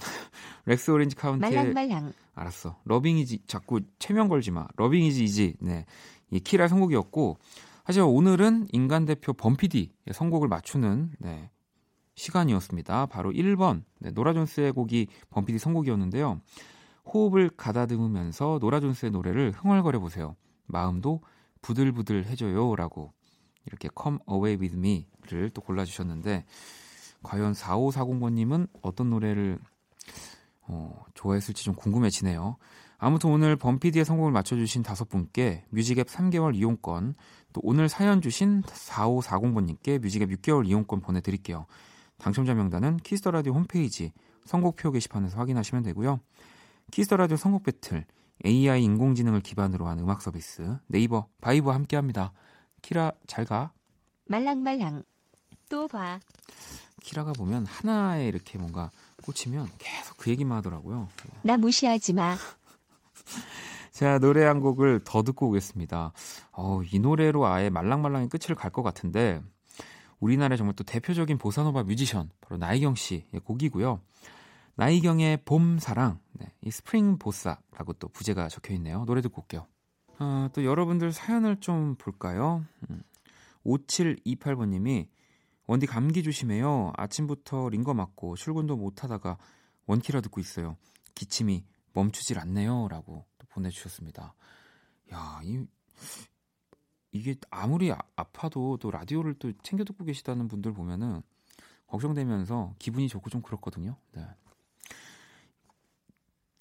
렉스 0.65 0.91
오렌지 0.91 1.15
카운티의 1.15 1.51
말랑말랑 1.51 2.13
알았어. 2.33 2.77
Loving 2.83 3.17
Easy 3.19 3.39
자꾸 3.47 3.79
최면 3.99 4.27
걸지 4.27 4.51
마. 4.51 4.67
Loving 4.75 5.03
Easy 5.03 5.23
Easy. 5.23 5.55
네. 5.59 5.85
이 6.31 6.39
키라 6.39 6.67
선곡이었고 6.67 7.37
하지만 7.83 8.09
오늘은 8.09 8.67
인간 8.71 9.05
대표 9.05 9.33
범피디의 9.33 10.13
선곡을 10.13 10.47
맞추는 10.47 11.11
네. 11.19 11.51
시간이었습니다. 12.15 13.07
바로 13.07 13.31
1번 13.31 13.83
네, 13.99 14.11
노라 14.11 14.33
존스의 14.33 14.71
곡이 14.73 15.07
범피디 15.29 15.59
선곡이었는데요. 15.59 16.41
호흡을 17.05 17.49
가다듬으면서 17.49 18.59
노라 18.61 18.79
존스의 18.79 19.11
노래를 19.11 19.51
흥얼거려 19.51 19.99
보세요. 19.99 20.35
마음도 20.65 21.21
보들보들 21.61 22.25
해줘요라고 22.25 23.13
이렇게 23.65 23.89
Come 24.01 24.19
Away 24.29 24.57
With 24.57 24.77
Me를 24.77 25.49
또 25.51 25.61
골라주셨는데 25.61 26.45
과연 27.23 27.53
4540번님은 27.53 28.69
어떤 28.81 29.09
노래를 29.09 29.59
어, 30.67 31.03
좋아했을지 31.13 31.63
좀 31.63 31.75
궁금해지네요. 31.75 32.57
아무튼 33.03 33.31
오늘 33.31 33.55
범피디의 33.55 34.05
선곡을 34.05 34.31
맞춰주신 34.31 34.83
다섯 34.83 35.09
분께 35.09 35.65
뮤직앱 35.71 36.07
3개월 36.07 36.55
이용권, 36.55 37.15
또 37.51 37.61
오늘 37.63 37.89
사연 37.89 38.21
주신 38.21 38.61
4540번님께 38.61 39.99
뮤직앱 39.99 40.29
6개월 40.29 40.67
이용권 40.67 41.01
보내드릴게요. 41.01 41.65
당첨자 42.19 42.53
명단은 42.53 42.97
키스 42.97 43.19
더 43.19 43.32
라디오 43.32 43.53
홈페이지 43.53 44.13
선곡표 44.45 44.91
게시판에서 44.91 45.35
확인하시면 45.39 45.83
되고요. 45.83 46.19
키스 46.91 47.09
더 47.09 47.20
라디오 47.20 47.37
선곡 47.37 47.63
배틀, 47.63 48.05
AI 48.45 48.83
인공지능을 48.83 49.41
기반으로 49.41 49.87
한 49.87 49.97
음악 49.97 50.21
서비스 50.21 50.77
네이버 50.85 51.25
바이브와 51.41 51.73
함께합니다. 51.73 52.33
키라 52.83 53.13
잘 53.25 53.45
가. 53.45 53.71
말랑말랑 54.25 55.01
또 55.69 55.87
봐. 55.87 56.19
키라가 57.01 57.33
보면 57.33 57.65
하나에 57.65 58.27
이렇게 58.27 58.59
뭔가 58.59 58.91
꽂히면 59.23 59.69
계속 59.79 60.17
그 60.17 60.29
얘기만 60.29 60.59
하더라고요. 60.59 61.07
나 61.41 61.57
무시하지 61.57 62.13
마. 62.13 62.37
자, 63.91 64.19
노래 64.19 64.45
한 64.45 64.59
곡을 64.59 65.01
더 65.03 65.23
듣고 65.23 65.47
오겠습니다. 65.49 66.13
어, 66.53 66.81
이 66.91 66.99
노래로 66.99 67.45
아예 67.45 67.69
말랑말랑의 67.69 68.29
끝을 68.29 68.55
갈 68.55 68.71
것 68.71 68.83
같은데, 68.83 69.41
우리나라의 70.19 70.57
정말 70.57 70.75
또 70.75 70.83
대표적인 70.83 71.37
보사노바 71.37 71.83
뮤지션, 71.83 72.29
바로 72.41 72.57
나희경 72.57 72.95
씨의 72.95 73.41
곡이고요. 73.43 73.99
나희경의 74.75 75.43
봄 75.45 75.77
사랑, 75.79 76.19
네, 76.33 76.47
이 76.61 76.71
Spring 76.71 77.17
Bossa라고 77.17 77.93
또 77.99 78.07
부제가 78.07 78.47
적혀 78.47 78.73
있네요. 78.75 79.03
노래 79.05 79.21
듣고 79.21 79.41
올게요. 79.41 79.67
어, 80.19 80.47
또 80.53 80.63
여러분들 80.63 81.11
사연을 81.11 81.59
좀 81.59 81.95
볼까요? 81.95 82.63
음, 82.89 83.01
5728번님이 83.65 85.07
원디 85.67 85.85
감기 85.85 86.23
조심해요. 86.23 86.93
아침부터 86.97 87.69
링거 87.69 87.93
맞고 87.93 88.35
출근도 88.35 88.75
못 88.77 89.03
하다가 89.03 89.37
원키라 89.87 90.21
듣고 90.21 90.39
있어요. 90.39 90.77
기침이 91.15 91.63
멈추질 91.93 92.39
않네요. 92.39 92.87
라고 92.87 93.25
또 93.37 93.47
보내주셨습니다. 93.49 94.33
야, 95.13 95.41
이, 95.43 95.65
이게 97.11 97.35
아무리 97.49 97.91
아, 97.91 97.99
아파도 98.15 98.77
또 98.77 98.91
라디오를 98.91 99.35
또 99.35 99.51
챙겨 99.63 99.83
듣고 99.83 100.05
계시다는 100.05 100.47
분들 100.47 100.73
보면은 100.73 101.21
걱정되면서 101.87 102.75
기분이 102.79 103.09
좋고 103.09 103.29
좀 103.29 103.41
그렇거든요. 103.41 103.97
네. 104.13 104.25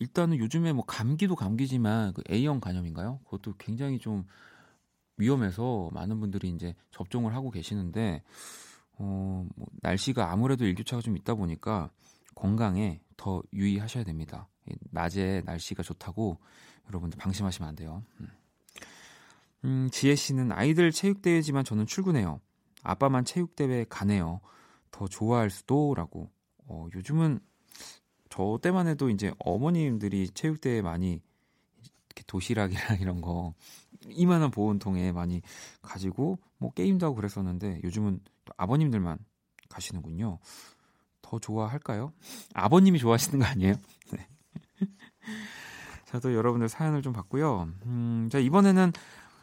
일단은 0.01 0.39
요즘에 0.39 0.73
뭐 0.73 0.85
감기도 0.85 1.37
감기지만 1.37 2.15
그 2.15 2.23
A형 2.31 2.59
간염인가요? 2.59 3.21
그것도 3.25 3.55
굉장히 3.59 3.99
좀 3.99 4.25
위험해서 5.19 5.91
많은 5.93 6.19
분들이 6.19 6.49
이제 6.49 6.75
접종을 6.91 7.35
하고 7.35 7.51
계시는데 7.51 8.23
어, 8.95 9.47
뭐 9.55 9.67
날씨가 9.83 10.33
아무래도 10.33 10.65
일교차가 10.65 11.03
좀 11.03 11.17
있다 11.17 11.35
보니까 11.35 11.91
건강에 12.35 13.01
더 13.17 13.43
유의하셔야 13.53 14.05
됩니다. 14.05 14.49
낮에 14.91 15.43
날씨가 15.45 15.83
좋다고 15.83 16.39
여러분들 16.89 17.19
방심하시면 17.19 17.69
안 17.69 17.77
돼요. 17.77 18.03
음. 18.21 18.29
음, 19.65 19.89
지혜 19.93 20.15
씨는 20.15 20.53
아이들 20.53 20.91
체육대회지만 20.91 21.65
저는 21.65 21.87
출근해요. 21.87 22.41
아빠만 22.83 23.25
체육대회 23.25 23.87
가네요. 23.89 24.41
더 24.91 25.07
좋아할 25.07 25.51
수도라고. 25.51 26.31
어, 26.67 26.87
요즘은 26.95 27.41
저 28.31 28.59
때만 28.63 28.87
해도 28.87 29.11
이제 29.11 29.33
어머님들이 29.39 30.31
체육대회 30.31 30.83
많이 30.83 31.21
이렇게 31.81 32.23
도시락이랑 32.27 32.99
이런 33.01 33.21
거 33.21 33.55
이만한 34.07 34.51
보온통에 34.51 35.13
많이 35.13 35.43
가지고 35.83 36.39
뭐 36.57 36.73
게임도 36.73 37.07
하고 37.07 37.17
그랬었는데 37.17 37.81
요즘은 37.85 38.21
또 38.45 38.53
아버님들만 38.57 39.19
가시는군요. 39.69 40.39
더 41.23 41.39
좋아할까요? 41.39 42.13
아버님이 42.55 42.99
좋아하시는 42.99 43.39
거 43.39 43.45
아니에요? 43.45 43.75
네. 44.13 44.27
저도 46.07 46.35
여러분들 46.35 46.69
사연을 46.69 47.03
좀 47.03 47.13
봤고요. 47.13 47.71
음, 47.87 48.29
자, 48.31 48.39
이번에는 48.39 48.93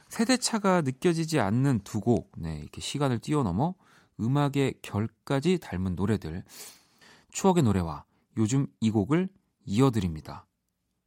세대차가 0.09 0.81
느껴지지 0.81 1.39
않는 1.39 1.81
두 1.83 1.99
곡, 1.99 2.31
네, 2.37 2.59
이렇게 2.59 2.81
시간을 2.81 3.19
뛰어넘어 3.19 3.75
음악의 4.19 4.75
결까지 4.81 5.59
닮은 5.59 5.95
노래들, 5.95 6.43
추억의 7.31 7.63
노래와 7.63 8.05
요즘 8.37 8.67
이 8.79 8.91
곡을 8.91 9.29
이어드립니다. 9.65 10.45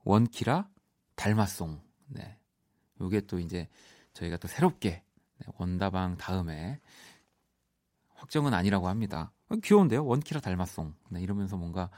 원키라 0.04 0.68
달마송. 1.16 1.80
네. 2.06 2.38
요게 3.00 3.22
또 3.22 3.38
이제 3.38 3.68
저희가 4.12 4.36
또 4.36 4.48
새롭게 4.48 5.02
네, 5.38 5.46
원다방 5.56 6.18
다음에 6.18 6.80
확정은 8.14 8.54
아니라고 8.54 8.88
합니다. 8.88 9.32
어, 9.48 9.56
귀여운데요? 9.56 10.04
원키라 10.04 10.40
달마송. 10.40 10.94
네, 11.10 11.20
이러면서 11.22 11.56
뭔가 11.56 11.90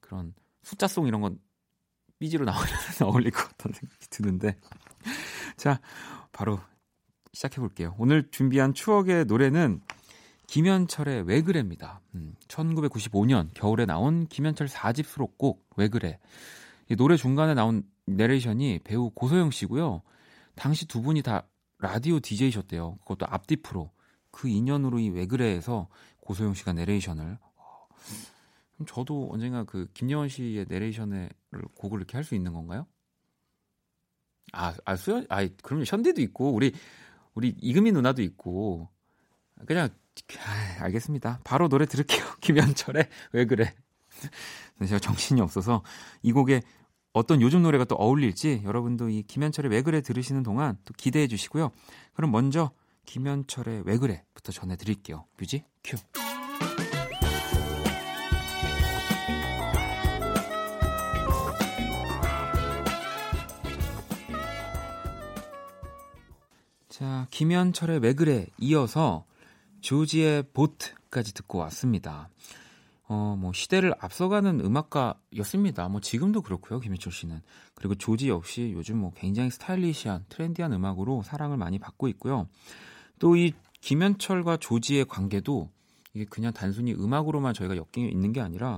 그런 0.00 0.34
숫자송 0.62 1.06
이런 1.06 1.20
건 1.20 1.38
삐지로 2.20 2.44
나오면 2.44 2.68
어울릴 3.02 3.32
것 3.32 3.48
같다는 3.48 3.74
생각이 3.74 4.06
드는데. 4.10 4.56
자, 5.56 5.80
바로 6.32 6.60
시작해 7.32 7.60
볼게요. 7.60 7.94
오늘 7.98 8.30
준비한 8.30 8.74
추억의 8.74 9.24
노래는 9.24 9.80
김현철의 10.46 11.22
왜 11.26 11.42
그래입니다. 11.42 12.00
음, 12.14 12.34
1995년 12.48 13.48
겨울에 13.54 13.86
나온 13.86 14.26
김현철 14.26 14.68
4집 14.68 15.06
수록곡 15.06 15.64
왜 15.76 15.88
그래. 15.88 16.18
이 16.88 16.96
노래 16.96 17.16
중간에 17.16 17.54
나온 17.54 17.84
내레이션이 18.06 18.80
배우 18.84 19.10
고소영 19.10 19.50
씨고요. 19.50 20.02
당시 20.56 20.86
두 20.86 21.02
분이 21.02 21.22
다 21.22 21.46
라디오 21.78 22.20
DJ셨대요. 22.20 22.98
그것도 22.98 23.26
앞뒤 23.30 23.56
프로. 23.56 23.90
그 24.30 24.48
인연으로 24.48 24.98
이 24.98 25.08
왜 25.10 25.26
그래에서 25.26 25.88
고소영 26.20 26.54
씨가 26.54 26.72
내레이션을 26.74 27.38
저도 28.86 29.28
언젠가 29.32 29.64
그 29.64 29.88
김여원 29.94 30.28
씨의 30.28 30.66
내레이션을 30.68 31.30
곡을 31.74 31.98
이렇게 31.98 32.16
할 32.16 32.24
수 32.24 32.34
있는 32.34 32.52
건가요? 32.52 32.86
아, 34.52 34.74
아 34.84 34.96
수연, 34.96 35.26
아, 35.28 35.46
그럼 35.62 35.84
현디도 35.86 36.20
있고 36.22 36.52
우리 36.52 36.72
우리 37.34 37.54
이금희 37.60 37.92
누나도 37.92 38.22
있고 38.22 38.88
그냥 39.66 39.88
아, 40.38 40.84
알겠습니다. 40.84 41.40
바로 41.44 41.68
노래 41.68 41.86
들을게요. 41.86 42.24
김현철의 42.40 43.08
왜 43.32 43.44
그래? 43.46 43.74
제가 44.86 44.98
정신이 44.98 45.40
없어서 45.40 45.82
이 46.22 46.32
곡에 46.32 46.62
어떤 47.12 47.40
요즘 47.40 47.62
노래가 47.62 47.84
또 47.84 47.96
어울릴지 47.96 48.62
여러분도 48.64 49.08
이 49.08 49.22
김현철의 49.22 49.70
왜 49.70 49.82
그래 49.82 50.00
들으시는 50.00 50.42
동안 50.42 50.78
또 50.84 50.94
기대해 50.96 51.26
주시고요. 51.26 51.70
그럼 52.14 52.30
먼저 52.30 52.70
김현철의 53.06 53.82
왜 53.86 53.98
그래부터 53.98 54.52
전해 54.52 54.76
드릴게요. 54.76 55.26
뮤직 55.38 55.64
큐. 55.82 55.96
자, 67.00 67.26
김현철의 67.30 68.00
왜 68.00 68.12
그래 68.12 68.44
이어서 68.58 69.24
조지의 69.80 70.44
보트까지 70.52 71.32
듣고 71.32 71.56
왔습니다. 71.60 72.28
어, 73.08 73.38
뭐 73.40 73.54
시대를 73.54 73.94
앞서가는 73.98 74.60
음악가였습니다. 74.60 75.88
뭐 75.88 76.02
지금도 76.02 76.42
그렇고요, 76.42 76.78
김현철 76.78 77.10
씨는. 77.10 77.40
그리고 77.74 77.94
조지 77.94 78.28
역시 78.28 78.72
요즘 78.74 78.98
뭐 78.98 79.14
굉장히 79.16 79.50
스타일리시한 79.50 80.26
트렌디한 80.28 80.74
음악으로 80.74 81.22
사랑을 81.22 81.56
많이 81.56 81.78
받고 81.78 82.06
있고요. 82.08 82.48
또 83.18 83.34
이 83.34 83.54
김현철과 83.80 84.58
조지의 84.58 85.06
관계도 85.06 85.70
이게 86.12 86.26
그냥 86.26 86.52
단순히 86.52 86.92
음악으로만 86.92 87.54
저희가 87.54 87.76
엮여 87.76 88.08
있는 88.10 88.34
게 88.34 88.42
아니라 88.42 88.76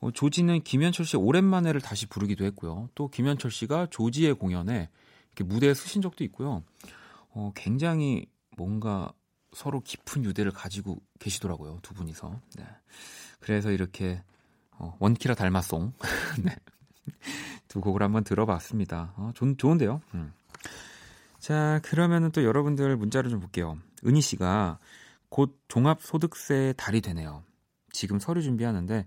어, 0.00 0.10
조지는 0.10 0.60
김현철 0.62 1.06
씨 1.06 1.16
오랜만에를 1.16 1.80
다시 1.80 2.04
부르기도 2.04 2.44
했고요. 2.44 2.90
또 2.94 3.08
김현철 3.08 3.50
씨가 3.50 3.86
조지의 3.88 4.34
공연에 4.34 4.90
이렇게 5.34 5.44
무대에 5.44 5.72
서신 5.72 6.02
적도 6.02 6.22
있고요. 6.24 6.62
어, 7.32 7.52
굉장히 7.54 8.26
뭔가 8.56 9.12
서로 9.52 9.80
깊은 9.80 10.24
유대를 10.24 10.52
가지고 10.52 11.00
계시더라고요. 11.18 11.78
두 11.82 11.94
분이서. 11.94 12.40
네. 12.56 12.64
그래서 13.40 13.70
이렇게 13.70 14.22
어, 14.72 14.96
원키라 14.98 15.34
닮았송 15.34 15.92
네. 16.44 16.56
두 17.68 17.80
곡을 17.80 18.02
한번 18.02 18.24
들어봤습니다. 18.24 19.14
어, 19.16 19.32
좋, 19.34 19.56
좋은데요. 19.56 20.00
음. 20.14 20.32
자, 21.38 21.80
그러면은 21.84 22.30
또 22.32 22.44
여러분들 22.44 22.96
문자를 22.96 23.30
좀 23.30 23.40
볼게요. 23.40 23.78
은희 24.04 24.20
씨가 24.20 24.78
곧 25.28 25.58
종합소득세 25.68 26.74
달이 26.76 27.00
되네요. 27.00 27.44
지금 27.92 28.18
서류 28.18 28.42
준비하는데 28.42 29.06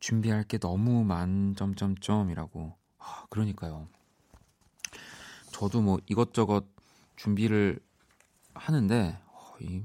준비할 0.00 0.44
게 0.44 0.58
너무 0.58 1.04
만 1.04 1.54
점점점이라고. 1.56 2.76
아, 2.98 3.24
그러니까요. 3.28 3.88
저도 5.52 5.82
뭐 5.82 5.98
이것저것 6.06 6.66
준비를 7.16 7.80
하는데 8.54 9.18
어, 9.26 9.54
이 9.60 9.82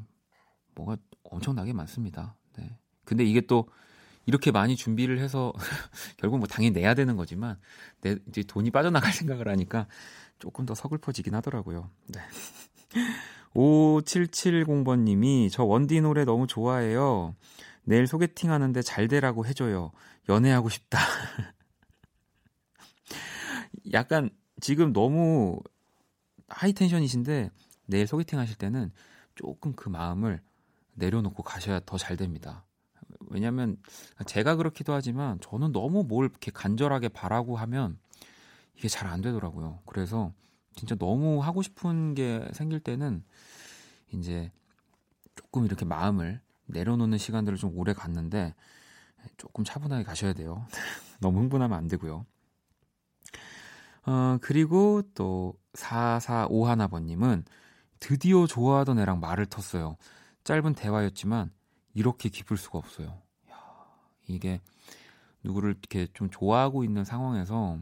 뭐가 0.75 0.97
엄청나게 1.23 1.73
많습니다. 1.73 2.35
네. 2.57 2.77
근데 3.05 3.23
이게 3.23 3.41
또 3.41 3.69
이렇게 4.25 4.51
많이 4.51 4.75
준비를 4.75 5.19
해서 5.19 5.53
결국 6.17 6.37
뭐 6.37 6.47
당연히 6.47 6.71
내야 6.71 6.93
되는 6.93 7.15
거지만 7.15 7.59
내 8.01 8.17
이제 8.27 8.43
돈이 8.43 8.71
빠져나갈 8.71 9.11
생각을 9.13 9.47
하니까 9.47 9.87
조금 10.37 10.65
더 10.65 10.75
서글퍼지긴 10.75 11.33
하더라고요. 11.35 11.89
네. 12.07 12.21
5770번 13.55 14.99
님이 14.99 15.49
저 15.51 15.63
원디 15.63 15.99
노래 16.01 16.23
너무 16.23 16.45
좋아해요. 16.45 17.35
내일 17.83 18.05
소개팅 18.05 18.51
하는데 18.51 18.79
잘 18.83 19.07
되라고 19.07 19.47
해 19.47 19.53
줘요. 19.53 19.91
연애하고 20.29 20.69
싶다. 20.69 20.99
약간 23.91 24.29
지금 24.61 24.93
너무 24.93 25.59
하이 26.49 26.73
텐션이신데 26.73 27.49
내일 27.85 28.07
소개팅 28.07 28.39
하실 28.39 28.55
때는 28.57 28.91
조금 29.35 29.73
그 29.73 29.89
마음을 29.89 30.41
내려놓고 30.93 31.43
가셔야 31.43 31.79
더 31.85 31.97
잘 31.97 32.17
됩니다. 32.17 32.65
왜냐면 33.27 33.77
제가 34.25 34.55
그렇기도 34.55 34.93
하지만 34.93 35.39
저는 35.41 35.71
너무 35.71 36.03
뭘 36.03 36.25
이렇게 36.29 36.51
간절하게 36.51 37.09
바라고 37.09 37.55
하면 37.57 37.97
이게 38.75 38.87
잘 38.87 39.07
안 39.07 39.21
되더라고요. 39.21 39.79
그래서 39.85 40.33
진짜 40.75 40.95
너무 40.95 41.41
하고 41.41 41.61
싶은 41.61 42.15
게 42.15 42.47
생길 42.53 42.79
때는 42.79 43.23
이제 44.11 44.51
조금 45.35 45.65
이렇게 45.65 45.85
마음을 45.85 46.41
내려놓는 46.67 47.17
시간들을 47.17 47.57
좀 47.57 47.77
오래 47.77 47.93
갔는데 47.93 48.55
조금 49.37 49.63
차분하게 49.63 50.03
가셔야 50.03 50.33
돼요. 50.33 50.65
너무 51.19 51.39
흥분하면 51.39 51.77
안 51.77 51.87
되고요. 51.87 52.25
어, 54.09 54.39
그리고 54.41 55.03
또 55.13 55.53
4451번님은 55.73 57.43
드디어 57.99 58.47
좋아하던 58.47 58.97
애랑 58.97 59.19
말을 59.19 59.45
텄어요. 59.45 59.97
짧은 60.43 60.73
대화였지만 60.73 61.51
이렇게 61.93 62.29
기쁠 62.29 62.57
수가 62.57 62.79
없어요. 62.79 63.21
야, 63.51 63.55
이게 64.27 64.61
누구를 65.43 65.71
이렇게 65.79 66.07
좀 66.13 66.31
좋아하고 66.31 66.83
있는 66.83 67.03
상황에서 67.03 67.77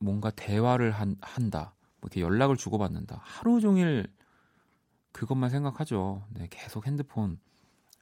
뭔가 0.00 0.30
대화를 0.30 0.90
한, 0.90 1.16
한다. 1.22 1.74
뭐 2.02 2.10
이렇게 2.12 2.20
연락을 2.20 2.58
주고받는다. 2.58 3.20
하루 3.22 3.62
종일 3.62 4.06
그것만 5.12 5.48
생각하죠. 5.48 6.26
네, 6.28 6.46
계속 6.50 6.86
핸드폰 6.86 7.38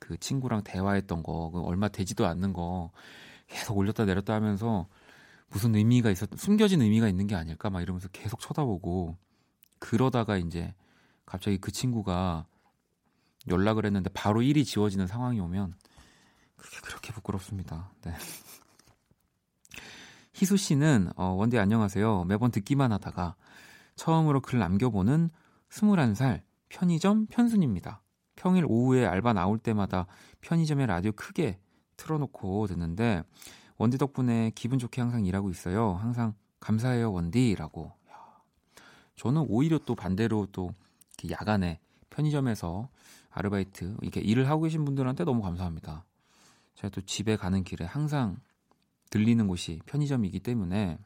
그 0.01 0.19
친구랑 0.19 0.65
대화했던 0.65 1.23
거, 1.23 1.51
그 1.53 1.61
얼마 1.61 1.87
되지도 1.87 2.27
않는 2.27 2.53
거 2.53 2.91
계속 3.47 3.77
올렸다 3.79 4.05
내렸다 4.05 4.35
하면서 4.35 4.89
무슨 5.53 5.75
의미가 5.75 6.11
있었, 6.11 6.31
숨겨진 6.37 6.81
의미가 6.81 7.09
있는 7.09 7.27
게 7.27 7.35
아닐까 7.35 7.69
막 7.69 7.83
이러면서 7.83 8.09
계속 8.09 8.41
쳐다보고 8.41 9.19
그러다가 9.79 10.39
이제 10.39 10.75
갑자기 11.27 11.59
그 11.59 11.71
친구가 11.71 12.47
연락을 13.49 13.85
했는데 13.85 14.09
바로 14.15 14.41
일이 14.41 14.65
지워지는 14.65 15.07
상황이 15.07 15.39
오면 15.41 15.75
그게 16.57 16.79
그렇게 16.83 17.13
부끄럽습니다. 17.13 17.93
네. 18.03 18.15
희수 20.35 20.57
씨는 20.57 21.11
어, 21.17 21.27
원디 21.27 21.59
안녕하세요. 21.59 22.25
매번 22.25 22.51
듣기만 22.51 22.91
하다가 22.93 23.37
처음으로 23.97 24.41
글 24.41 24.59
남겨보는 24.59 25.29
21살 25.69 26.41
편의점 26.71 27.27
편순입니다. 27.27 28.01
평일 28.37 28.65
오후에 28.67 29.05
알바 29.05 29.35
나올 29.35 29.59
때마다 29.59 30.07
편의점에 30.41 30.87
라디오 30.87 31.13
크게 31.13 31.59
틀어놓고 31.97 32.69
듣는데 32.69 33.23
원디 33.79 33.99
덕분에 33.99 34.53
기분 34.55 34.79
좋게 34.79 35.01
항상 35.01 35.25
일하고 35.25 35.51
있어요. 35.51 35.95
항상 35.95 36.35
감사해요 36.61 37.13
원디라고. 37.13 37.93
저는 39.17 39.47
오히려 39.49 39.79
또 39.79 39.95
반대로 39.95 40.47
또 40.53 40.75
야간에 41.31 41.81
편의점에서 42.11 42.89
아르바이트 43.31 43.97
이렇게 44.03 44.21
일을 44.21 44.49
하고 44.49 44.63
계신 44.63 44.85
분들한테 44.85 45.25
너무 45.25 45.43
감사합니다. 45.43 46.05
제가 46.75 46.91
또 46.91 47.01
집에 47.03 47.37
가는 47.37 47.63
길에 47.65 47.85
항상 47.85 48.37
들리는 49.11 49.47
곳이 49.47 49.81
편의점이기 49.87 50.41
때문에 50.41 50.99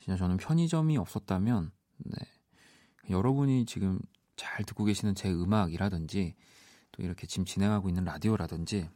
진짜 0.00 0.16
저는 0.16 0.38
편의점이 0.38 0.96
없었다면 0.96 1.70
네. 1.98 2.16
여러분이 3.10 3.66
지금 3.66 3.98
잘 4.36 4.64
듣고 4.64 4.84
계시는 4.84 5.14
제 5.14 5.30
음악이라든지 5.30 6.34
또 6.92 7.02
이렇게 7.02 7.26
지금 7.26 7.44
진행하고 7.44 7.88
있는 7.88 8.04
라디오라든지 8.04 8.88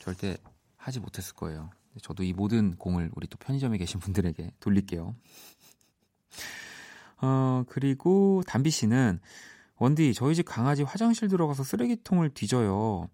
절대 0.00 0.36
하지 0.84 1.00
못했을 1.00 1.34
거예요. 1.34 1.70
저도 2.02 2.24
이 2.24 2.34
모든 2.34 2.76
공을 2.76 3.10
우리 3.14 3.26
또 3.26 3.38
편의점에 3.38 3.78
계신 3.78 4.00
분들에게 4.00 4.52
돌릴게요. 4.60 5.14
어, 7.22 7.64
그리고 7.68 8.42
담비 8.46 8.70
씨는 8.70 9.18
원디 9.76 10.12
저희 10.12 10.34
집 10.34 10.42
강아지 10.42 10.82
화장실 10.82 11.28
들어가서 11.28 11.64
쓰레기통을 11.64 12.30
뒤져요. 12.34 13.08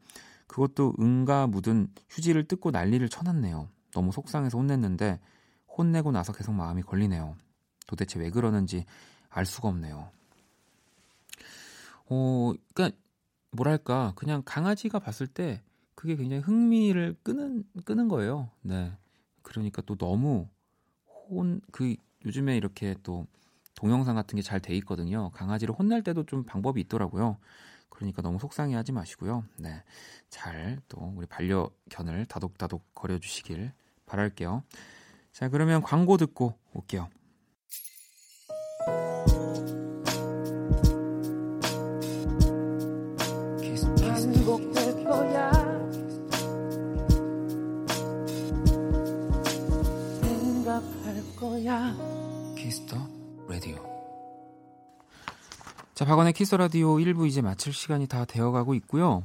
그것도 0.49 0.95
응가 0.99 1.47
묻은 1.47 1.89
휴지를 2.09 2.49
뜯고 2.49 2.73
난리를 2.73 3.09
쳐놨네요. 3.09 3.69
너무 3.93 4.11
속상해서 4.11 4.59
혼냈는데 4.59 5.21
혼내고 5.69 6.11
나서 6.11 6.33
계속 6.33 6.53
마음이 6.53 6.83
걸리네요. 6.83 7.37
도대체 7.87 8.19
왜 8.19 8.31
그러는지 8.31 8.85
알 9.29 9.47
수가 9.47 9.69
없네요. 9.69 10.11
어, 12.07 12.53
그러니까 12.75 12.99
뭐랄까 13.53 14.13
그냥 14.17 14.43
강아지가 14.45 14.99
봤을 14.99 15.29
때 15.29 15.63
그게 16.01 16.17
굉장히 16.17 16.41
흥미를 16.43 17.15
끄는 17.23 17.63
끄는 17.85 18.09
거예요. 18.09 18.49
네. 18.63 18.91
그러니까 19.43 19.83
또 19.83 19.97
너무 19.97 20.49
혼 21.29 21.61
그 21.73 21.95
요즘에 22.25 22.57
이렇게 22.57 22.95
또 23.03 23.27
동영상 23.75 24.15
같은 24.15 24.37
게 24.37 24.43
잘 24.43 24.61
돼 24.61 24.75
있거든요. 24.77 25.31
강아지를 25.33 25.75
혼낼 25.75 26.03
때도 26.03 26.25
좀 26.25 26.43
방법이 26.45 26.81
있더라고요. 26.83 27.37
그러니까 27.91 28.23
너무 28.23 28.39
속상해 28.39 28.75
하지 28.77 28.93
마시고요. 28.93 29.45
네. 29.59 29.83
잘 30.31 30.79
또 30.89 31.13
우리 31.17 31.27
반려견을 31.27 32.25
다독다독 32.27 32.95
거려 32.95 33.19
주시길 33.19 33.71
바랄게요. 34.07 34.63
자, 35.33 35.51
그러면 35.51 35.83
광고 35.83 36.17
듣고 36.17 36.55
올게요. 36.73 37.11
거야 51.71 51.95
키스 52.57 52.82
더 52.82 52.97
라디오. 53.49 53.77
자, 55.95 56.05
박원의 56.05 56.33
키스 56.33 56.48
더 56.48 56.57
라디오 56.57 56.97
1부 56.97 57.29
이제 57.29 57.43
마칠 57.43 57.73
시간이 57.73 58.09
다 58.09 58.25
되어가고 58.25 58.75
있고요. 58.75 59.23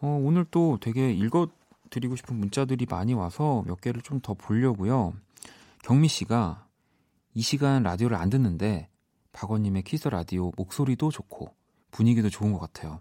어, 0.00 0.20
오늘 0.22 0.44
또 0.48 0.78
되게 0.80 1.12
읽어드리고 1.12 2.14
싶은 2.14 2.36
문자들이 2.36 2.86
많이 2.88 3.14
와서 3.14 3.64
몇 3.66 3.80
개를 3.80 4.00
좀 4.02 4.20
더 4.20 4.34
보려고요. 4.34 5.14
경미 5.82 6.06
씨가 6.06 6.66
이 7.34 7.42
시간 7.42 7.82
라디오를 7.82 8.16
안 8.16 8.30
듣는데 8.30 8.88
박원님의 9.32 9.82
키스 9.82 10.06
라디오 10.06 10.52
목소리도 10.56 11.10
좋고 11.10 11.52
분위기도 11.90 12.30
좋은 12.30 12.52
것 12.52 12.60
같아요. 12.60 13.00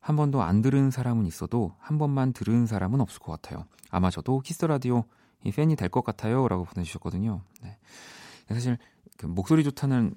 한 0.00 0.16
번도 0.16 0.40
안 0.42 0.62
들은 0.62 0.90
사람은 0.90 1.26
있어도 1.26 1.74
한 1.78 1.98
번만 1.98 2.32
들은 2.32 2.66
사람은 2.66 3.02
없을 3.02 3.20
것 3.20 3.32
같아요. 3.32 3.66
아마 3.90 4.08
저도 4.10 4.40
키스 4.40 4.64
라디오 4.64 5.04
이 5.44 5.52
팬이 5.52 5.76
될 5.76 5.88
것 5.88 6.04
같아요라고 6.04 6.64
보내주셨거든요. 6.64 7.42
네. 7.62 7.78
사실 8.48 8.78
그 9.16 9.26
목소리 9.26 9.62
좋다는 9.62 10.14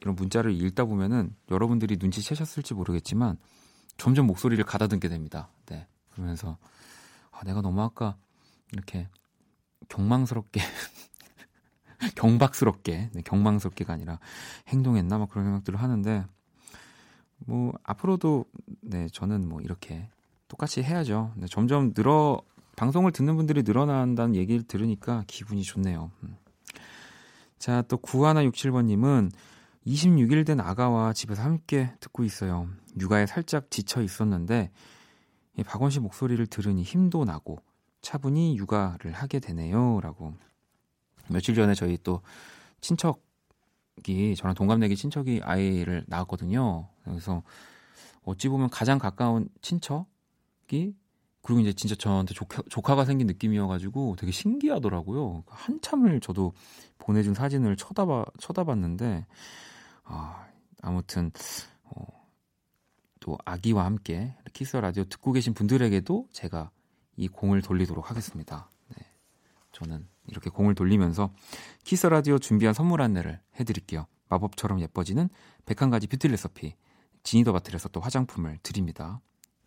이런 0.00 0.16
문자를 0.16 0.52
읽다 0.52 0.84
보면은 0.84 1.34
여러분들이 1.50 1.96
눈치채셨을지 2.00 2.74
모르겠지만 2.74 3.38
점점 3.96 4.26
목소리를 4.26 4.62
가다듬게 4.64 5.08
됩니다. 5.08 5.48
네. 5.66 5.86
그러면서 6.10 6.58
아, 7.30 7.44
내가 7.44 7.60
너무 7.62 7.82
아까 7.82 8.16
이렇게 8.72 9.08
경망스럽게 9.88 10.60
경박스럽게 12.16 13.10
네, 13.12 13.22
경망스럽게가 13.22 13.92
아니라 13.92 14.18
행동했나 14.68 15.18
막 15.18 15.28
그런 15.28 15.44
생각들을 15.46 15.80
하는데 15.80 16.24
뭐 17.46 17.72
앞으로도 17.84 18.46
네 18.80 19.08
저는 19.08 19.48
뭐 19.48 19.60
이렇게 19.60 20.08
똑같이 20.48 20.82
해야죠. 20.82 21.32
네, 21.36 21.46
점점 21.48 21.92
늘어 21.94 22.42
방송을 22.76 23.12
듣는 23.12 23.36
분들이 23.36 23.62
늘어난다는 23.62 24.34
얘기를 24.34 24.62
들으니까 24.62 25.24
기분이 25.26 25.62
좋네요. 25.62 26.10
음. 26.24 26.36
자, 27.58 27.82
또 27.82 27.96
9167번님은 27.98 29.30
26일 29.86 30.46
된 30.46 30.60
아가와 30.60 31.12
집에서 31.12 31.42
함께 31.42 31.92
듣고 32.00 32.24
있어요. 32.24 32.68
육아에 32.98 33.26
살짝 33.26 33.70
지쳐 33.70 34.02
있었는데 34.02 34.70
이 35.58 35.62
박원 35.62 35.90
씨 35.90 36.00
목소리를 36.00 36.44
들으니 36.46 36.82
힘도 36.82 37.24
나고 37.24 37.58
차분히 38.00 38.56
육아를 38.56 39.12
하게 39.12 39.38
되네요. 39.38 40.00
라고. 40.00 40.34
며칠 41.28 41.54
전에 41.54 41.74
저희 41.74 41.98
또 42.02 42.20
친척이, 42.80 44.34
저랑 44.36 44.54
동갑내기 44.54 44.96
친척이 44.96 45.40
아이를 45.44 46.04
낳았거든요. 46.08 46.88
그래서 47.04 47.42
어찌 48.24 48.48
보면 48.48 48.70
가장 48.70 48.98
가까운 48.98 49.48
친척이 49.60 50.94
그리고 51.42 51.60
이제 51.60 51.72
진짜 51.72 51.94
저한테 51.96 52.34
조카, 52.34 52.62
조카가 52.70 53.04
생긴 53.04 53.26
느낌이어가지고 53.26 54.16
되게 54.18 54.30
신기하더라고요. 54.32 55.42
한참을 55.48 56.20
저도 56.20 56.52
보내준 56.98 57.34
사진을 57.34 57.76
쳐다봐, 57.76 58.24
쳐다봤는데, 58.38 59.26
아, 60.04 60.46
아무튼, 60.80 61.32
어, 61.84 62.04
또 63.18 63.36
아기와 63.44 63.84
함께 63.84 64.34
키스 64.52 64.76
라디오 64.76 65.04
듣고 65.04 65.32
계신 65.32 65.52
분들에게도 65.52 66.28
제가 66.32 66.70
이 67.16 67.28
공을 67.28 67.62
돌리도록 67.62 68.10
하겠습니다. 68.10 68.70
네. 68.96 69.06
저는 69.72 70.08
이렇게 70.26 70.50
공을 70.50 70.74
돌리면서 70.74 71.32
키스 71.84 72.06
라디오 72.06 72.38
준비한 72.38 72.74
선물 72.74 73.02
안내를 73.02 73.40
해드릴게요. 73.58 74.06
마법처럼 74.28 74.80
예뻐지는 74.80 75.28
101가지 75.66 76.08
뷰티 76.10 76.28
레시피 76.28 76.74
지니더 77.22 77.52
바틀에서 77.52 77.88
또 77.90 78.00
화장품을 78.00 78.58
드립니다. 78.62 79.20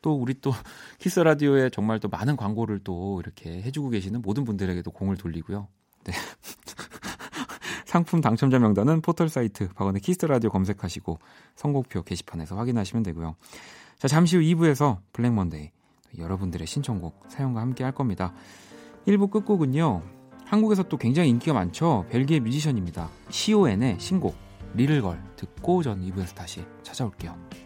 또 0.06 0.14
우리 0.14 0.36
또 0.40 0.52
키스 1.00 1.20
라디오에 1.20 1.72
정말 1.72 2.00
또 2.00 2.10
많은 2.10 2.38
광고를 2.38 2.80
또 2.84 3.20
이렇게 3.24 3.64
해주고 3.64 3.90
계시는 3.90 4.22
모든 4.22 4.44
분들에게도 4.44 4.92
공을 4.92 5.18
돌리고요. 5.18 5.68
네. 6.04 6.14
상품 7.88 8.22
당첨자 8.22 8.60
명단은 8.60 9.02
포털 9.02 9.30
사이트 9.30 9.68
박원의 9.70 10.02
키스 10.02 10.28
라디오 10.28 10.52
검색하시고 10.52 11.18
선곡표 11.56 12.04
게시판에서 12.04 12.56
확인하시면 12.56 13.02
되고요. 13.02 13.36
자 13.98 14.08
잠시 14.08 14.38
후 14.38 14.44
2부에서 14.44 15.00
블랙 15.12 15.34
먼데이 15.34 15.72
여러분들의 16.20 16.68
신청곡 16.68 17.24
사연과 17.28 17.62
함께 17.62 17.84
할 17.84 17.92
겁니다. 17.92 18.32
1부 19.08 19.32
끝곡은요. 19.32 20.04
한국에서 20.46 20.84
또 20.84 20.98
굉장히 20.98 21.30
인기가 21.30 21.54
많죠. 21.54 22.06
벨기에 22.10 22.42
뮤지션입니다. 22.42 23.10
CON의 23.30 24.00
신곡 24.00 24.36
Little 24.76 25.02
Girl 25.02 25.20
듣고 25.36 25.82
전 25.82 26.00
2부에서 26.02 26.36
다시 26.36 26.64
찾아올게요. 26.84 27.65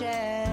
share. 0.00 0.49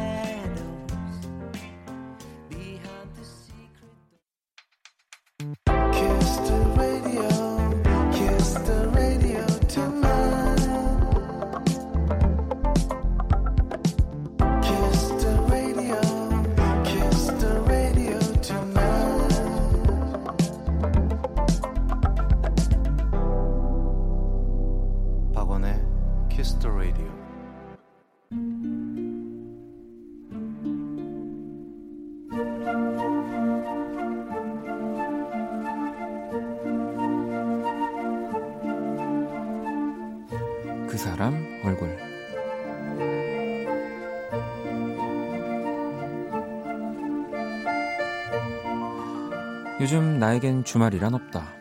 요즘 49.80 50.18
나에겐 50.18 50.64
주말이란 50.64 51.14
없다. 51.14 51.54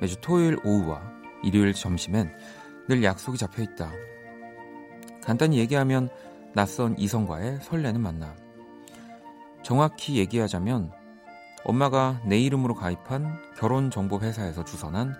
매주 0.00 0.16
토요일 0.22 0.56
오후와 0.64 1.02
일요일 1.42 1.74
점심엔 1.74 2.34
늘 2.88 3.04
약속이 3.04 3.36
잡혀 3.36 3.62
있다. 3.62 3.92
간단히 5.22 5.58
얘기하면 5.58 6.08
낯선 6.54 6.98
이성과의 6.98 7.58
설레는 7.60 8.00
만남. 8.00 8.34
정확히 9.62 10.16
얘기하자면 10.16 10.90
엄마가 11.64 12.22
내 12.24 12.38
이름으로 12.38 12.74
가입한 12.74 13.38
결혼 13.58 13.90
정보 13.90 14.18
회사에서 14.18 14.64
주선한 14.64 15.14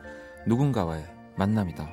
누군가와의 0.47 1.05
만남이다. 1.37 1.87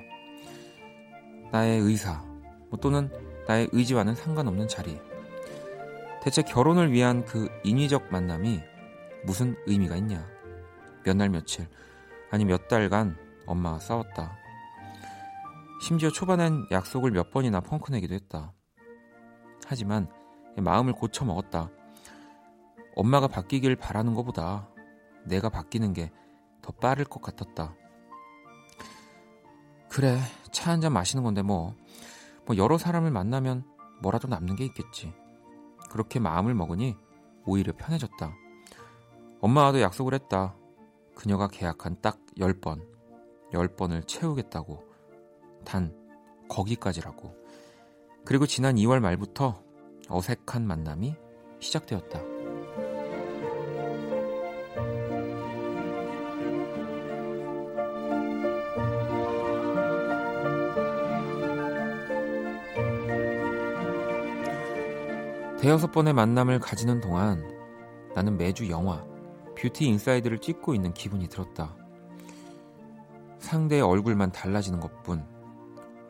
나의 1.52 1.82
의사, 1.82 2.24
뭐 2.70 2.80
또는 2.80 3.10
나의 3.46 3.68
의지와는 3.74 4.16
상관없는 4.16 4.70
자리. 4.70 5.02
대체 6.22 6.42
결혼을 6.44 6.94
위한 6.94 7.26
그 7.26 7.50
인위적 7.66 8.10
만남이 8.10 8.62
무슨 9.26 9.56
의미가 9.66 9.96
있냐? 9.98 10.28
몇 11.06 11.16
날 11.18 11.30
며칠, 11.30 11.68
아니 12.32 12.46
몇 12.46 12.68
달간 12.68 13.18
엄마와 13.46 13.80
싸웠다. 13.80 14.38
심지어 15.82 16.10
초반엔 16.10 16.68
약속을 16.72 17.12
몇 17.12 17.30
번이나 17.32 17.60
펑크내기도 17.60 18.14
했다. 18.16 18.54
하지만 19.66 20.08
마음을 20.58 20.94
고쳐 20.94 21.26
먹었다. 21.26 21.70
엄마가 22.96 23.28
바뀌길 23.28 23.76
바라는 23.76 24.14
것보다 24.14 24.70
내가 25.26 25.50
바뀌는 25.50 25.94
게 25.94 26.12
더 26.64 26.72
빠를 26.72 27.04
것 27.06 27.22
같았다. 27.22 27.76
그래, 29.90 30.18
차 30.52 30.72
한 30.72 30.82
잔 30.82 30.94
마시는 30.94 31.24
건데 31.24 31.42
뭐. 31.44 31.76
뭐 32.46 32.58
여러 32.58 32.78
사람을 32.78 33.12
만나면 33.12 33.64
뭐라도 34.02 34.28
남는 34.28 34.56
게 34.56 34.66
있겠지. 34.66 35.14
그렇게 35.92 36.20
마음을 36.20 36.54
먹으니 36.56 36.96
오히려 37.46 37.74
편해졌다. 37.78 38.34
엄마와도 39.44 39.82
약속을 39.82 40.14
했다. 40.14 40.56
그녀가 41.16 41.50
계약한 41.50 41.98
딱 42.02 42.18
10번, 42.38 42.82
10번을 43.52 44.08
채우겠다고. 44.08 44.82
단, 45.66 45.94
거기까지라고. 46.48 47.36
그리고 48.24 48.46
지난 48.46 48.76
2월 48.78 49.02
말부터 49.02 49.62
어색한 50.08 50.66
만남이 50.66 51.18
시작되었다. 51.60 52.22
대여섯 65.60 65.92
번의 65.92 66.14
만남을 66.14 66.60
가지는 66.60 67.02
동안 67.02 67.44
나는 68.16 68.38
매주 68.38 68.70
영화 68.70 69.06
뷰티 69.64 69.86
인사이드를 69.86 70.40
찍고 70.40 70.76
있는 70.76 70.94
기분이 70.94 71.30
들었다. 71.30 71.74
상대의 73.40 73.82
얼굴만 73.82 74.34
달라지는 74.34 74.82
것뿐 74.82 75.26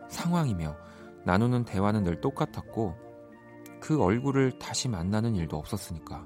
상황이며 0.10 0.76
나누는 1.24 1.64
대화는 1.64 2.04
늘 2.04 2.20
똑같았고 2.20 2.96
그 3.80 4.02
얼굴을 4.02 4.58
다시 4.58 4.90
만나는 4.90 5.36
일도 5.36 5.56
없었으니까. 5.56 6.26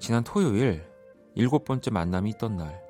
지난 0.00 0.24
토요일 0.24 0.84
일곱 1.36 1.64
번째 1.64 1.92
만남이 1.92 2.30
있던 2.30 2.56
날 2.56 2.82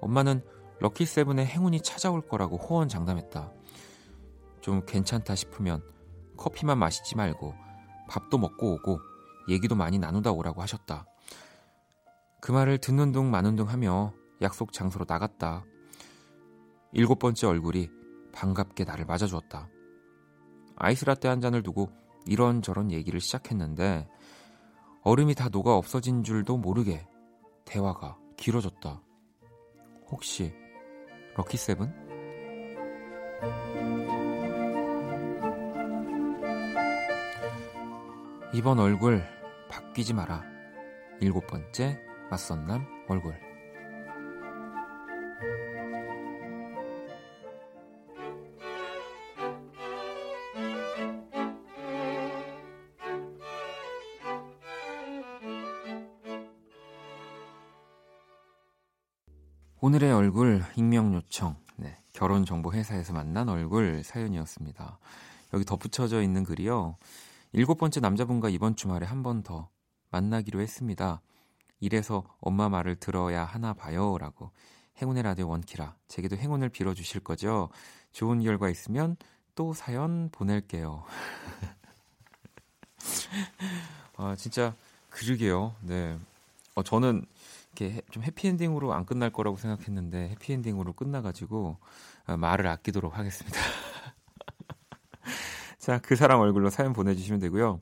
엄마는 0.00 0.42
럭키 0.80 1.06
세븐의 1.06 1.46
행운이 1.46 1.80
찾아올 1.82 2.26
거라고 2.26 2.56
호언장담했다. 2.56 3.52
좀 4.60 4.84
괜찮다 4.84 5.36
싶으면 5.36 5.80
커피만 6.36 6.76
마시지 6.76 7.14
말고 7.16 7.54
밥도 8.08 8.38
먹고 8.38 8.74
오고 8.74 8.98
얘기도 9.48 9.76
많이 9.76 10.00
나누다 10.00 10.32
오라고 10.32 10.60
하셨다. 10.60 11.06
그 12.46 12.52
말을 12.52 12.78
듣는 12.78 13.10
둥 13.10 13.28
마는 13.28 13.56
둥 13.56 13.68
하며 13.68 14.14
약속 14.40 14.72
장소로 14.72 15.04
나갔다. 15.08 15.64
일곱 16.92 17.18
번째 17.18 17.48
얼굴이 17.48 17.90
반갑게 18.32 18.84
나를 18.84 19.04
맞아주었다. 19.04 19.68
아이스라떼 20.76 21.26
한 21.26 21.40
잔을 21.40 21.64
두고 21.64 21.90
이런저런 22.24 22.92
얘기를 22.92 23.18
시작했는데 23.18 24.08
얼음이 25.02 25.34
다 25.34 25.48
녹아 25.48 25.74
없어진 25.74 26.22
줄도 26.22 26.56
모르게 26.58 27.04
대화가 27.64 28.16
길어졌다. 28.36 29.02
혹시 30.12 30.54
럭키세븐? 31.34 31.92
이번 38.54 38.78
얼굴 38.78 39.24
바뀌지 39.68 40.14
마라. 40.14 40.44
일곱 41.20 41.48
번째 41.48 42.06
맞선남 42.30 42.84
얼굴. 43.08 43.34
오늘의 59.80 60.12
얼굴 60.12 60.64
익명 60.76 61.14
요청. 61.14 61.56
네, 61.76 61.96
결혼 62.12 62.44
정보 62.44 62.72
회사에서 62.72 63.12
만난 63.12 63.48
얼굴 63.48 64.02
사연이었습니다. 64.02 64.98
여기 65.52 65.64
덧붙여져 65.64 66.22
있는 66.22 66.44
글이요. 66.44 66.96
일곱 67.52 67.78
번째 67.78 68.00
남자분과 68.00 68.48
이번 68.48 68.74
주말에 68.76 69.06
한 69.06 69.22
번 69.22 69.42
더 69.42 69.68
만나기로 70.10 70.60
했습니다. 70.60 71.20
이래서 71.80 72.24
엄마 72.40 72.68
말을 72.68 72.96
들어야 72.96 73.44
하나 73.44 73.74
봐요. 73.74 74.16
라고. 74.18 74.50
행운의 75.00 75.22
라디오 75.22 75.48
원키라. 75.48 75.94
제게도 76.08 76.36
행운을 76.36 76.70
빌어주실 76.70 77.20
거죠? 77.20 77.68
좋은 78.12 78.42
결과 78.42 78.70
있으면 78.70 79.16
또 79.54 79.74
사연 79.74 80.30
보낼게요. 80.30 81.04
아, 84.16 84.34
진짜, 84.36 84.74
그러게요. 85.10 85.74
네. 85.82 86.18
어, 86.74 86.82
저는 86.82 87.26
이렇게 87.72 88.00
좀 88.10 88.22
해피엔딩으로 88.22 88.94
안 88.94 89.04
끝날 89.04 89.30
거라고 89.30 89.58
생각했는데, 89.58 90.30
해피엔딩으로 90.30 90.94
끝나가지고, 90.94 91.76
아, 92.24 92.36
말을 92.36 92.66
아끼도록 92.66 93.18
하겠습니다. 93.18 93.60
자, 95.78 95.98
그 95.98 96.16
사람 96.16 96.40
얼굴로 96.40 96.70
사연 96.70 96.94
보내주시면 96.94 97.40
되고요. 97.40 97.80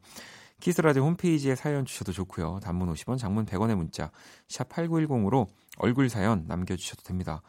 키스라디오 0.60 1.04
홈페이지에 1.04 1.54
사연 1.54 1.84
주셔도 1.84 2.12
좋고요. 2.12 2.60
단문 2.62 2.92
50원, 2.92 3.18
장문 3.18 3.44
100원의 3.46 3.74
문자 3.74 4.10
샵 4.48 4.68
8910으로 4.68 5.46
얼굴 5.78 6.08
사연 6.08 6.46
남겨주셔도 6.46 7.02
됩니다. 7.02 7.42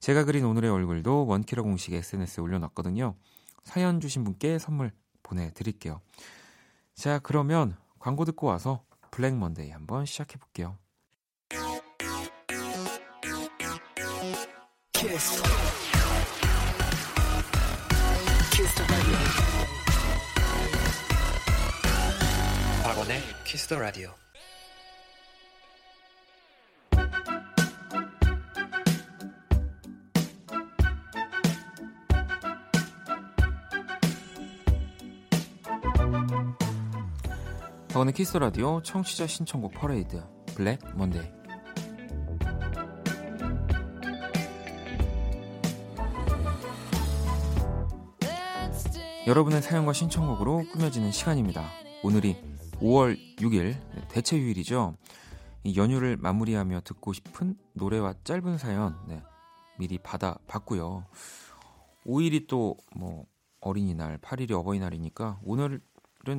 제가 0.00 0.24
그린 0.24 0.44
오늘의 0.44 0.70
얼굴도 0.70 1.26
원키러 1.26 1.62
공식 1.62 1.94
SNS에 1.94 2.42
올려놨거든요. 2.42 3.14
사연 3.64 4.00
주신 4.00 4.22
분께 4.22 4.58
선물 4.58 4.92
보내드릴게요. 5.22 6.00
자, 6.94 7.18
그러면 7.20 7.76
광고 7.98 8.24
듣고 8.24 8.46
와서 8.46 8.84
블랙 9.10 9.34
먼데이 9.36 9.70
한번 9.70 10.04
시작해 10.04 10.36
볼게요. 10.38 10.76
Kiss. 14.92 15.42
Kiss 18.52 18.74
the 18.74 19.53
radio. 23.04 23.14
박원의 23.14 23.20
키스 23.44 23.68
더 23.68 23.78
라디오. 23.78 24.10
박원의 37.88 38.14
키스 38.14 38.36
라디오 38.38 38.82
청취자 38.82 39.26
신청곡 39.26 39.72
퍼레이드 39.74 40.22
블랙 40.54 40.80
먼데이 40.96 41.22
여러분의 49.26 49.62
사연과 49.62 49.92
신청곡으로 49.92 50.64
꾸며지는 50.72 51.12
시간입니다. 51.12 51.70
오늘이 52.02 52.53
5월 52.84 53.18
6일 53.38 53.74
대체 54.10 54.38
휴일이죠. 54.38 54.94
이 55.62 55.74
연휴를 55.74 56.18
마무리하며 56.18 56.82
듣고 56.82 57.14
싶은 57.14 57.56
노래와 57.72 58.14
짧은 58.24 58.58
사연 58.58 58.94
네, 59.08 59.22
미리 59.78 59.96
받아 59.96 60.36
봤고요. 60.46 61.06
5일이 62.06 62.46
또 62.46 62.76
뭐 62.94 63.24
어린이날, 63.64 64.18
8일이 64.18 64.52
어버이날이니까 64.52 65.40
오늘은 65.42 65.80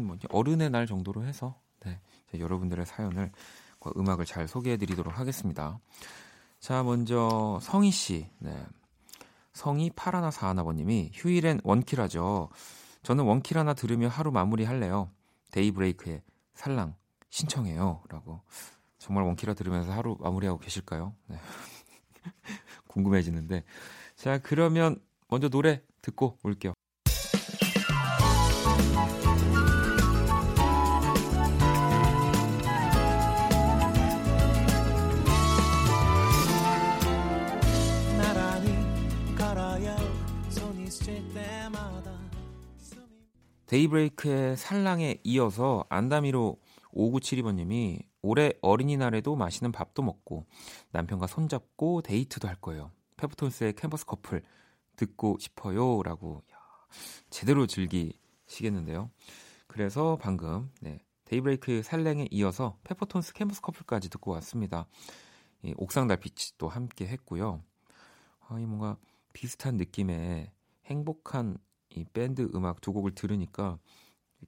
뭐 0.06 0.18
어른의 0.30 0.70
날 0.70 0.86
정도로 0.86 1.24
해서 1.24 1.60
네, 1.84 2.00
여러분들의 2.38 2.86
사연을 2.86 3.32
음악을 3.98 4.26
잘 4.26 4.48
소개해드리도록 4.48 5.18
하겠습니다. 5.20 5.80
자, 6.60 6.84
먼저 6.84 7.60
성희 7.62 7.90
씨, 7.92 8.30
네. 8.38 8.56
성희 9.54 9.92
파라나 9.96 10.30
사하나버님이 10.30 11.12
휴일엔 11.14 11.62
원키라죠. 11.64 12.50
저는 13.02 13.24
원키라나 13.24 13.74
들으며 13.74 14.08
하루 14.08 14.32
마무리할래요. 14.32 15.10
데이브레이크의 15.52 16.22
살랑 16.56 16.96
신청해요 17.30 18.04
라고 18.10 18.42
정말 18.98 19.24
원키라 19.26 19.54
들으면서 19.54 19.92
하루 19.92 20.18
마무리하고 20.20 20.60
계실까요? 20.60 21.16
네. 21.28 21.38
궁금해지는데 22.88 23.64
자 24.16 24.40
그러면 24.40 25.00
먼저 25.28 25.50
노래 25.50 25.84
듣고 26.02 26.38
올게요. 26.44 26.74
데이브레이크의 43.68 44.58
살랑에 44.58 45.20
이어서 45.24 45.86
안다미로 45.90 46.60
5972번님이 46.94 48.04
올해 48.22 48.54
어린이날에도 48.62 49.36
맛있는 49.36 49.72
밥도 49.72 50.02
먹고 50.02 50.46
남편과 50.92 51.28
손잡고 51.28 52.02
데이트도 52.02 52.48
할 52.48 52.56
거예요. 52.56 52.92
페퍼톤스의 53.18 53.74
캠퍼스 53.74 54.06
커플 54.06 54.42
듣고 54.96 55.38
싶어요. 55.40 56.02
라고 56.04 56.44
야, 56.52 56.58
제대로 57.30 57.68
즐기시겠는데요. 57.68 59.10
그래서 59.68 60.18
방금 60.22 60.72
네, 60.82 61.00
데이브레이크 61.26 61.84
살랭에 61.84 62.28
이어서 62.32 62.78
페퍼톤스 62.84 63.34
캠퍼스 63.34 63.62
커플까지 63.62 64.10
듣고 64.10 64.32
왔습니다. 64.32 64.88
이 65.64 65.74
옥상 65.78 66.08
달빛도 66.08 66.68
함께 66.70 67.08
했고요. 67.08 67.62
아, 68.48 68.60
이 68.60 68.66
뭔가 68.66 68.98
비슷한 69.34 69.78
느낌의 69.78 70.52
행복한 70.86 71.58
이 71.96 72.06
밴드 72.06 72.50
음악 72.54 72.82
두 72.82 72.94
곡을 72.94 73.12
들으니까 73.12 73.80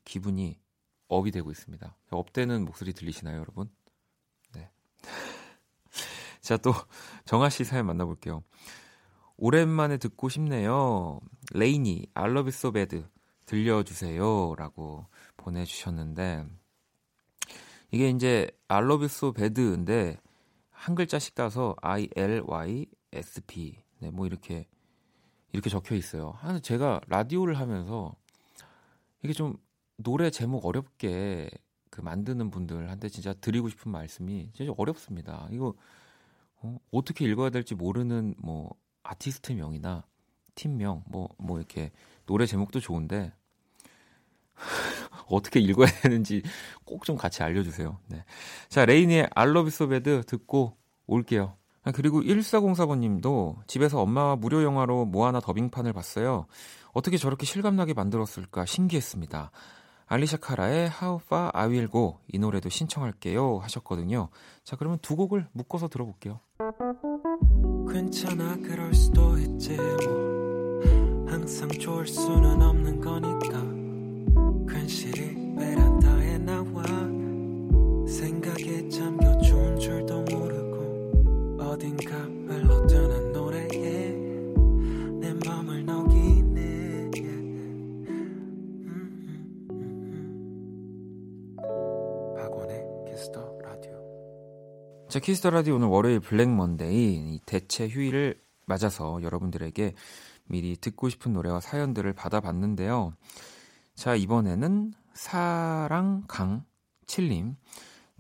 기분이 0.04 0.60
업이 1.08 1.32
되고 1.32 1.52
있습니다. 1.52 1.96
업되는 2.12 2.66
목소리 2.66 2.94
들리시나요, 2.94 3.40
여러분? 3.40 3.70
네. 4.54 4.70
자, 6.42 6.58
또 6.58 6.74
정아 7.26 7.50
씨 7.50 7.64
사연 7.64 7.86
만나볼게요. 7.86 8.44
오랜만에 9.38 9.98
듣고 9.98 10.30
싶네요. 10.30 11.20
레이니, 11.54 12.08
you 12.16 12.48
so 12.48 12.72
bad 12.72 13.04
들려주세요. 13.46 14.56
라고 14.56 15.06
보내주셨는데, 15.38 16.46
이게 17.92 18.10
이제 18.10 18.50
you 18.68 19.06
so 19.06 19.32
bad인데, 19.32 20.18
한 20.72 20.96
글자씩 20.96 21.36
따서 21.36 21.76
I, 21.82 22.10
L, 22.16 22.44
Y, 22.46 22.88
S, 23.14 23.42
P. 23.46 23.82
네, 24.00 24.12
뭐 24.12 24.26
이렇게, 24.26 24.68
이렇게 25.54 25.70
적혀 25.70 25.96
있어요. 25.96 26.32
한 26.40 26.62
제가 26.62 27.02
라디오를 27.08 27.58
하면서, 27.60 28.16
이게 29.24 29.34
좀 29.34 29.58
노래 29.98 30.30
제목 30.30 30.66
어렵게 30.66 31.50
그 31.90 32.02
만드는 32.02 32.52
분들한테 32.52 33.10
진짜 33.10 33.34
드리고 33.34 33.70
싶은 33.70 33.92
말씀이 33.92 34.52
진짜 34.54 34.74
어렵습니다. 34.78 35.48
이거 35.52 35.74
어, 36.62 36.78
어떻게 36.92 37.26
읽어야 37.26 37.50
될지 37.50 37.76
모르는 37.76 38.36
뭐 38.38 38.76
아티스트 39.04 39.54
명이나 39.54 40.06
팀명 40.56 41.04
뭐뭐 41.08 41.58
이렇게 41.58 41.92
노래 42.26 42.46
제목도 42.46 42.80
좋은데 42.80 43.34
어떻게 45.28 45.60
읽어야 45.60 45.88
되는지 46.04 46.44
꼭 46.86 47.06
좀 47.06 47.18
같이 47.18 47.44
알려주세요. 47.44 48.00
네. 48.08 48.24
자 48.70 48.86
레이니의 48.86 49.30
알러비소베드 49.36 50.24
듣고 50.28 50.78
올게요. 51.08 51.58
아, 51.88 51.92
그리고 51.94 52.22
1404번님도 52.22 53.66
집에서 53.66 54.02
엄마와 54.02 54.36
무료 54.36 54.62
영화로 54.62 55.06
모아나 55.06 55.40
더빙판을 55.40 55.94
봤어요. 55.94 56.46
어떻게 56.92 57.16
저렇게 57.16 57.46
실감나게 57.46 57.94
만들었을까 57.94 58.66
신기했습니다. 58.66 59.52
알리샤 60.08 60.38
카라의 60.38 60.92
How 61.02 61.22
Far 61.24 61.52
I 61.54 61.68
Will 61.70 61.88
Go 61.90 62.20
이 62.28 62.40
노래도 62.40 62.68
신청할게요 62.68 63.60
하셨거든요. 63.60 64.28
자 64.66 64.76
그러면 64.76 65.00
두 65.02 65.16
곡을 65.16 65.48
묶어서 65.54 65.88
들어볼게요. 65.88 66.42
괜찮아 67.90 68.58
그럴 68.58 68.94
수도 68.94 69.38
있지 69.38 69.78
뭐 69.78 70.82
항상 71.30 71.70
좋을 71.70 72.06
수는 72.06 72.62
없는 72.62 73.00
거니까 73.00 74.74
괜시리 74.74 75.56
베란다에 75.56 76.38
나와 76.40 76.84
생각에 78.08 78.90
잠겨 78.90 79.37
어딘가 81.78 82.18
흘러드는 82.18 83.34
노래에 83.34 84.10
내 85.20 85.32
맘을 85.48 85.86
녹이네. 85.86 87.12
박원의 92.36 92.84
Kiss 93.08 93.38
the 93.38 93.60
Radio 93.62 95.06
자 95.08 95.20
Kiss 95.20 95.38
the 95.38 95.52
Radio 95.52 95.76
오늘 95.76 95.88
월요일 95.90 96.20
Black 96.20 96.50
Monday 96.50 97.14
이 97.14 97.40
대체 97.46 97.88
휴일을 97.88 98.42
맞아서 98.66 99.22
여러분들에게 99.22 99.94
미리 100.46 100.78
듣고 100.78 101.10
싶은 101.10 101.34
노래와 101.34 101.60
사연들을 101.60 102.12
받아봤는데요. 102.14 103.14
자 103.94 104.16
이번에는 104.16 104.94
사랑 105.14 106.24
강 106.28 106.66
7님 107.06 107.56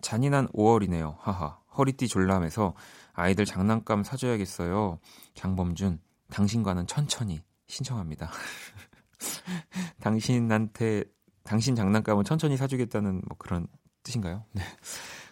잔인한 0.01 0.47
5월이네요. 0.49 1.15
하하 1.17 1.57
허리띠 1.75 2.07
졸라매서 2.07 2.75
아이들 3.17 3.45
장난감 3.45 4.03
사줘야겠어요. 4.03 4.99
장범준 5.33 5.99
당신과는 6.29 6.85
천천히 6.85 7.41
신청합니다. 7.65 8.29
당신한테 9.99 11.03
당신 11.43 11.75
장난감은 11.75 12.23
천천히 12.23 12.57
사주겠다는 12.57 13.23
뭐 13.27 13.35
그런 13.39 13.67
뜻인가요? 14.03 14.45
네. 14.51 14.61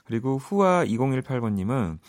그리고 0.04 0.39
후아 0.39 0.84
2018번님은 0.86 2.00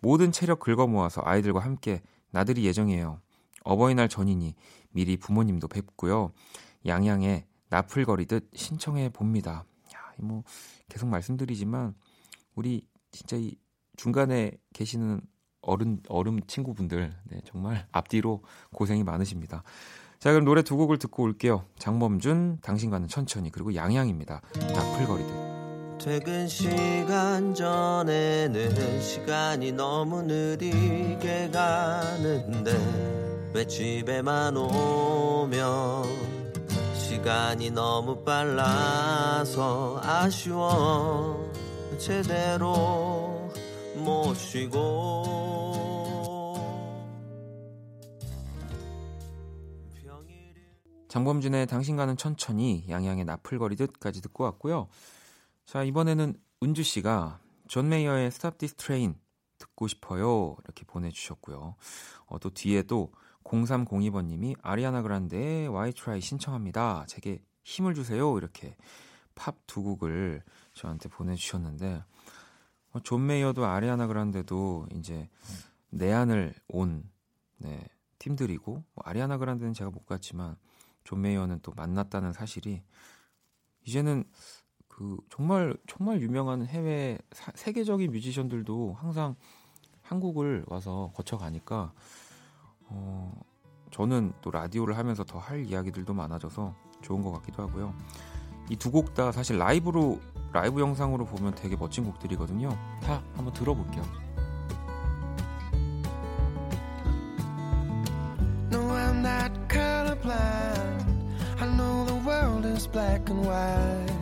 모든 0.00 0.32
체력 0.32 0.58
긁어 0.58 0.88
모아서 0.88 1.22
아이들과 1.24 1.60
함께 1.60 2.02
나들이 2.32 2.64
예정이에요. 2.64 3.20
어버이날 3.62 4.08
전이니 4.08 4.56
미리 4.90 5.16
부모님도 5.16 5.68
뵙고요. 5.68 6.32
양양에 6.86 7.46
나풀거리듯 7.68 8.50
신청해 8.54 9.10
봅니다. 9.10 9.64
야, 9.94 10.12
뭐 10.18 10.42
계속 10.88 11.08
말씀드리지만 11.08 11.94
우리 12.56 12.84
진짜 13.12 13.36
이 13.36 13.54
중간에 14.00 14.52
계시는 14.72 15.20
어른 15.60 16.00
어른 16.08 16.40
친구분들 16.46 17.12
네, 17.24 17.40
정말 17.44 17.86
앞뒤로 17.92 18.42
고생이 18.72 19.04
많으십니다. 19.04 19.62
자 20.18 20.30
그럼 20.30 20.46
노래 20.46 20.62
두 20.62 20.78
곡을 20.78 20.98
듣고 20.98 21.24
올게요. 21.24 21.66
장범준 21.78 22.60
당신과는 22.62 23.08
천천히 23.08 23.50
그리고 23.50 23.74
양양입니다. 23.74 24.40
나풀거리듯. 24.74 25.98
퇴근 25.98 26.48
시간 26.48 27.54
전에는 27.54 29.02
시간이 29.02 29.72
너무 29.72 30.22
느리게 30.22 31.50
가는데 31.50 33.50
왜 33.52 33.66
집에만 33.66 34.56
오면 34.56 36.04
시간이 36.94 37.70
너무 37.72 38.24
빨라서 38.24 40.00
아쉬워 40.02 41.52
제대로 41.98 43.39
평일이 50.02 50.54
장범준의 51.08 51.66
당신과는 51.66 52.16
천천히 52.16 52.86
양양의 52.88 53.24
나풀거리듯까지 53.26 54.22
듣고 54.22 54.44
왔고요. 54.44 54.88
자 55.66 55.82
이번에는 55.82 56.34
은주 56.62 56.82
씨가 56.82 57.40
존 57.68 57.88
메이어의 57.88 58.28
Stop 58.28 58.58
This 58.58 58.74
Train 58.76 59.16
듣고 59.58 59.86
싶어요 59.86 60.56
이렇게 60.64 60.84
보내주셨고요. 60.84 61.76
어, 62.26 62.38
또 62.38 62.50
뒤에도 62.50 63.12
0302번님이 63.44 64.56
아리아나 64.62 65.02
그란데의 65.02 65.68
Why 65.68 65.92
Try 65.92 66.20
신청합니다. 66.20 67.04
제게 67.06 67.42
힘을 67.64 67.94
주세요 67.94 68.36
이렇게 68.38 68.76
팝 69.34 69.56
두 69.66 69.82
곡을 69.82 70.42
저한테 70.74 71.08
보내주셨는데 71.08 71.86
어, 71.96 72.02
존 73.04 73.26
메이어도 73.26 73.64
아리아나 73.66 74.06
그란데도 74.06 74.86
이제 74.94 75.28
내한을 75.90 76.54
온 76.68 77.08
네, 77.58 77.80
팀들이고 78.18 78.72
뭐 78.72 78.84
아리아나 79.04 79.38
그란데는 79.38 79.74
제가 79.74 79.90
못 79.90 80.06
갔지만 80.06 80.56
존 81.04 81.20
메이어는 81.20 81.60
또 81.62 81.72
만났다는 81.76 82.32
사실이 82.32 82.82
이제는 83.84 84.24
그 84.88 85.16
정말 85.30 85.76
정말 85.86 86.20
유명한 86.20 86.66
해외 86.66 87.18
사- 87.32 87.52
세계적인 87.54 88.10
뮤지션들도 88.10 88.94
항상 88.98 89.34
한국을 90.02 90.64
와서 90.66 91.12
거쳐가니까 91.14 91.92
어 92.86 93.32
저는 93.90 94.32
또 94.42 94.50
라디오를 94.50 94.96
하면서 94.96 95.24
더 95.24 95.38
할 95.38 95.64
이야기들도 95.64 96.12
많아져서 96.12 96.74
좋은 97.02 97.22
것 97.22 97.30
같기도 97.32 97.62
하고요. 97.62 97.94
이 98.70 98.76
두 98.76 98.90
곡 98.92 99.14
다 99.14 99.32
사실 99.32 99.58
라이브로 99.58 100.20
라이브 100.52 100.80
영상으로 100.80 101.24
보면 101.26 101.54
되게 101.54 101.76
멋진 101.76 102.04
곡들이거든요. 102.04 102.76
다 103.02 103.22
한번 103.34 103.52
들어볼게요. 103.54 104.02
No, 108.70 108.78
I'm 108.90 109.20
not 109.20 109.52
colorblind. 109.68 111.10
I 111.60 111.66
know 111.76 112.04
the 112.06 112.14
world 112.26 112.64
is 112.66 112.86
black 112.86 113.28
and 113.28 113.46
white. 113.46 114.20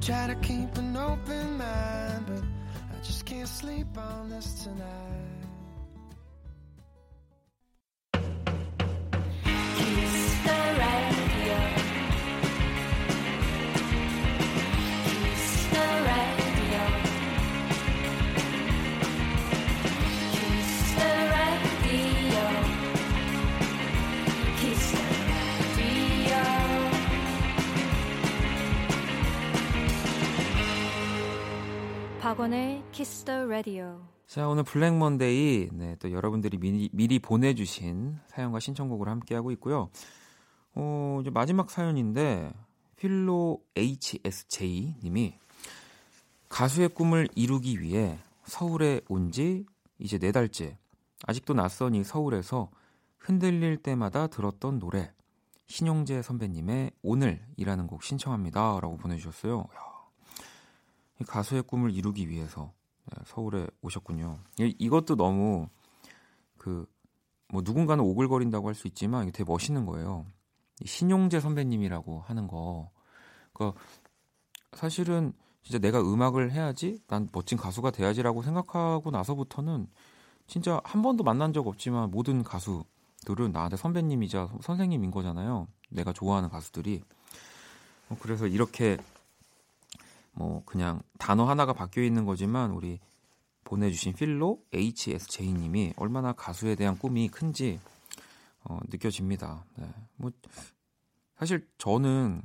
Try 0.00 0.26
to 0.26 0.34
keep 0.36 0.76
an 0.78 0.96
open 0.96 1.58
mind, 1.58 2.26
but 2.26 2.42
I 2.42 3.02
just 3.02 3.24
can't 3.24 3.48
sleep 3.48 3.86
on 3.96 4.28
this 4.30 4.64
tonight. 4.64 5.42
Kiss 9.76 10.36
the 10.44 10.78
radio. 10.78 11.01
박원의 32.32 32.82
Kiss 32.92 33.24
the 33.24 33.44
Radio. 33.44 34.00
자, 34.26 34.48
오늘 34.48 34.62
Black 34.62 34.96
Monday, 34.96 35.68
네, 35.70 35.96
또 35.96 36.10
여러분들이 36.12 36.56
미리, 36.56 36.88
미리 36.90 37.18
보내 37.18 37.52
주신 37.54 38.18
사연과 38.28 38.58
신청곡을 38.58 39.06
함께 39.06 39.34
하고 39.34 39.50
있고요. 39.50 39.90
어, 40.74 41.18
이제 41.20 41.28
마지막 41.28 41.70
사연인데, 41.70 42.50
필로 42.96 43.62
HSJ 43.76 44.94
님이 45.04 45.34
가수의 46.48 46.88
꿈을 46.88 47.28
이루기 47.34 47.82
위해 47.82 48.18
서울에 48.46 49.02
온 49.10 49.30
지 49.30 49.66
이제 49.98 50.16
네 50.18 50.32
달째. 50.32 50.78
아직도 51.26 51.52
낯선 51.52 51.94
이 51.94 52.02
서울에서 52.02 52.70
흔들릴 53.18 53.76
때마다 53.76 54.26
들었던 54.28 54.78
노래. 54.78 55.12
신용재 55.66 56.22
선배님의 56.22 56.92
오늘이라는 57.02 57.86
곡 57.86 58.02
신청합니다. 58.02 58.80
라고 58.80 58.96
보내주셨어요. 58.96 59.58
야, 59.58 59.64
이 59.64 59.91
가수의 61.24 61.62
꿈을 61.62 61.92
이루기 61.92 62.28
위해서 62.28 62.72
네, 63.06 63.22
서울에 63.26 63.66
오셨군요. 63.82 64.38
이, 64.60 64.74
이것도 64.78 65.16
너무 65.16 65.68
그 66.58 66.86
뭐 67.52 67.60
누군가는 67.62 68.02
오글거린다고 68.02 68.66
할 68.66 68.74
수 68.74 68.88
있지만 68.88 69.24
이게 69.24 69.30
되게 69.30 69.44
멋있는 69.44 69.84
거예요. 69.84 70.24
신용재 70.84 71.38
선배님이라고 71.38 72.22
하는 72.26 72.48
거. 72.48 72.90
그 73.52 73.72
사실은 74.72 75.34
진짜 75.62 75.78
내가 75.78 76.00
음악을 76.00 76.50
해야지, 76.50 77.00
난 77.06 77.28
멋진 77.30 77.58
가수가 77.58 77.90
돼야지라고 77.90 78.42
생각하고 78.42 79.10
나서부터는 79.10 79.86
진짜 80.46 80.80
한 80.82 81.02
번도 81.02 81.22
만난 81.24 81.52
적 81.52 81.66
없지만 81.66 82.10
모든 82.10 82.42
가수들은 82.42 83.52
나한테 83.52 83.76
선배님이자 83.76 84.48
선생님인 84.62 85.10
거잖아요. 85.10 85.68
내가 85.90 86.14
좋아하는 86.14 86.48
가수들이. 86.48 87.02
어, 88.08 88.16
그래서 88.20 88.46
이렇게 88.46 88.96
뭐 90.32 90.62
그냥 90.64 91.02
단어 91.18 91.44
하나가 91.44 91.72
바뀌어 91.72 92.02
있는 92.02 92.24
거지만 92.24 92.72
우리 92.72 92.98
보내주신 93.64 94.14
필로 94.14 94.62
HSJ님이 94.72 95.94
얼마나 95.96 96.32
가수에 96.32 96.74
대한 96.74 96.98
꿈이 96.98 97.28
큰지 97.28 97.80
어, 98.64 98.78
느껴집니다. 98.90 99.64
네. 99.76 99.88
뭐 100.16 100.30
사실 101.36 101.68
저는 101.78 102.42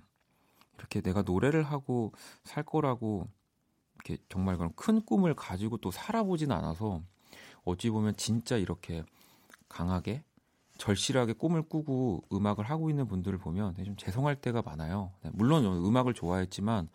이렇게 0.77 1.01
내가 1.01 1.21
노래를 1.21 1.63
하고 1.63 2.13
살 2.43 2.63
거라고 2.63 3.27
이렇게 3.95 4.17
정말 4.29 4.57
그런 4.57 4.71
큰 4.75 5.03
꿈을 5.03 5.33
가지고 5.33 5.77
또 5.77 5.91
살아보진 5.91 6.51
않아서 6.51 7.01
어찌 7.65 7.89
보면 7.89 8.15
진짜 8.15 8.57
이렇게 8.57 9.03
강하게 9.67 10.23
절실하게 10.77 11.33
꿈을 11.33 11.63
꾸고 11.63 12.23
음악을 12.31 12.65
하고 12.65 12.89
있는 12.89 13.07
분들을 13.07 13.37
보면 13.39 13.75
좀 13.83 13.95
죄송할 13.97 14.35
때가 14.35 14.61
많아요. 14.61 15.11
네, 15.23 15.31
물론 15.33 15.65
음악을 15.65 16.13
좋아했지만 16.13 16.89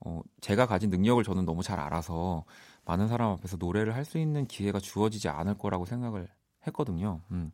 어, 0.00 0.20
제가 0.40 0.66
가진 0.66 0.90
능력을 0.90 1.22
저는 1.24 1.44
너무 1.44 1.62
잘 1.62 1.80
알아서 1.80 2.44
많은 2.84 3.08
사람 3.08 3.30
앞에서 3.32 3.56
노래를 3.58 3.94
할 3.94 4.04
수 4.04 4.18
있는 4.18 4.46
기회가 4.46 4.80
주어지지 4.80 5.28
않을 5.28 5.58
거라고 5.58 5.84
생각을 5.84 6.28
했거든요. 6.66 7.20
음. 7.30 7.50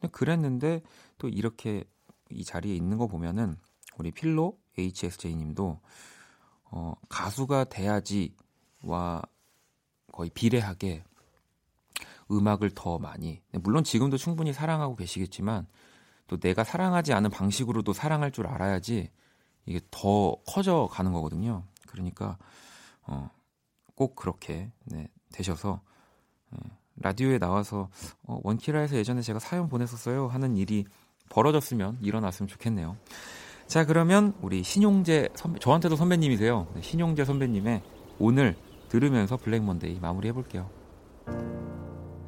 근데 0.00 0.10
그랬는데 0.10 0.82
또 1.18 1.28
이렇게 1.28 1.84
이 2.30 2.44
자리에 2.44 2.74
있는 2.74 2.98
거 2.98 3.06
보면은 3.06 3.56
우리 3.98 4.10
필로 4.10 4.58
HSJ님도 4.78 5.80
어, 6.70 6.94
가수가 7.08 7.64
돼야지와 7.64 9.22
거의 10.12 10.30
비례하게 10.30 11.04
음악을 12.30 12.70
더 12.74 12.98
많이 12.98 13.42
물론 13.52 13.84
지금도 13.84 14.16
충분히 14.16 14.52
사랑하고 14.54 14.96
계시겠지만 14.96 15.66
또 16.26 16.38
내가 16.38 16.64
사랑하지 16.64 17.12
않은 17.12 17.28
방식으로도 17.30 17.92
사랑할 17.92 18.30
줄 18.30 18.46
알아야지 18.46 19.10
이게 19.66 19.80
더 19.90 20.36
커져 20.46 20.88
가는 20.90 21.12
거거든요. 21.12 21.64
그러니까 21.92 22.38
어, 23.06 23.30
꼭 23.94 24.16
그렇게 24.16 24.72
네, 24.86 25.08
되셔서 25.32 25.80
네, 26.50 26.58
라디오에 26.96 27.38
나와서 27.38 27.88
어, 28.24 28.40
원키라에서 28.42 28.96
예전에 28.96 29.20
제가 29.22 29.38
사연 29.38 29.68
보냈었어요 29.68 30.26
하는 30.28 30.56
일이 30.56 30.84
벌어졌으면 31.30 31.98
일어났으면 32.02 32.48
좋겠네요. 32.48 32.96
자 33.66 33.84
그러면 33.86 34.34
우리 34.42 34.62
신용재 34.62 35.30
선배 35.34 35.58
저한테도 35.60 35.96
선배님이세요. 35.96 36.66
네, 36.74 36.82
신용재 36.82 37.24
선배님의 37.24 37.82
오늘 38.18 38.56
들으면서 38.88 39.36
블랙 39.36 39.62
먼데이 39.62 39.98
마무리 40.00 40.28
해 40.28 40.32
볼게요. 40.32 40.68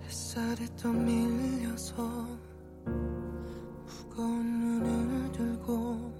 햇살에 0.03 0.65
떠밀려서 0.77 2.03
무거운 3.87 4.83
눈을 4.83 5.33
들고 5.33 6.15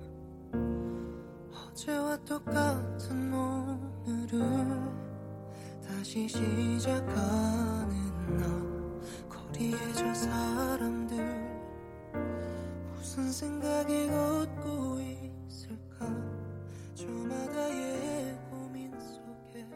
어제와 1.53 2.17
똑같은 2.25 2.94
오늘을 3.35 4.39
다시 5.87 6.29
시작하는 6.29 7.95
나 8.39 8.45
거리에 9.29 9.77
저 9.95 10.15
사람들 10.15 11.17
무슨 12.95 13.31
생각이 13.33 14.09
걷고 14.09 15.01
있을까? 15.49 16.07
저마다의 16.95 18.39
고민 18.51 18.93
속에 19.01 19.67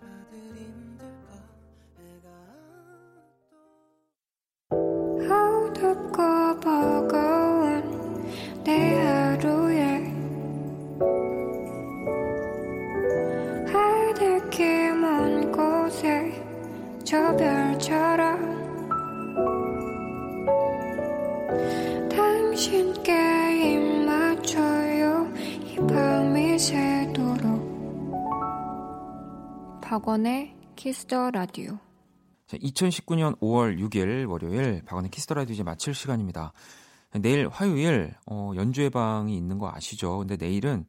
다들 0.00 0.56
힘들까? 0.56 1.30
해가 4.70 5.64
어둡고 5.64 6.60
버 6.60 7.08
저 17.12 17.36
별처럼 17.36 18.40
당신께 22.08 23.12
입 23.74 24.06
맞춰요 24.06 25.30
이 25.60 25.76
밤이 25.86 26.58
새도록 26.58 27.60
박원의 29.82 30.56
Kiss 30.74 31.07
the 31.07 31.32
Radio 31.32 31.78
자, 32.46 32.56
2019년 32.56 33.38
5월 33.40 33.78
6일 33.78 34.26
월요일 34.26 34.80
박원의 34.86 35.10
Kiss 35.10 35.24
the 35.24 35.34
Radio 35.34 35.52
이제 35.52 35.62
마칠 35.62 35.92
시간입니다. 35.92 36.54
내일 37.20 37.46
화요일 37.46 38.14
어, 38.24 38.52
연주회 38.56 38.88
방이 38.88 39.36
있는 39.36 39.58
거 39.58 39.70
아시죠? 39.70 40.16
근데 40.16 40.38
내일은 40.38 40.86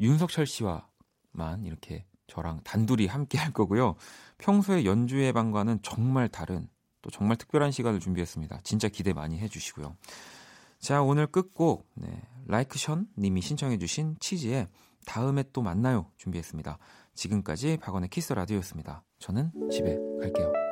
윤석철 0.00 0.46
씨와만 0.46 1.62
이렇게 1.62 2.04
저랑 2.26 2.60
단둘이 2.64 3.06
함께 3.06 3.38
할 3.38 3.52
거고요. 3.52 3.94
평소에 4.38 4.84
연주회 4.84 5.32
방과는 5.32 5.80
정말 5.82 6.28
다른 6.28 6.68
또 7.02 7.10
정말 7.10 7.36
특별한 7.36 7.70
시간을 7.70 8.00
준비했습니다. 8.00 8.60
진짜 8.64 8.88
기대 8.88 9.12
많이 9.12 9.38
해주시고요. 9.38 9.96
자 10.78 11.02
오늘 11.02 11.26
끝곡 11.26 11.88
네, 11.94 12.22
라이크션 12.46 13.08
님이 13.18 13.40
신청해주신 13.40 14.16
치즈의 14.20 14.68
다음에 15.06 15.44
또 15.52 15.62
만나요 15.62 16.10
준비했습니다. 16.16 16.78
지금까지 17.14 17.78
박원의 17.78 18.10
키스 18.10 18.32
라디오였습니다. 18.32 19.02
저는 19.18 19.52
집에 19.70 19.96
갈게요. 20.20 20.65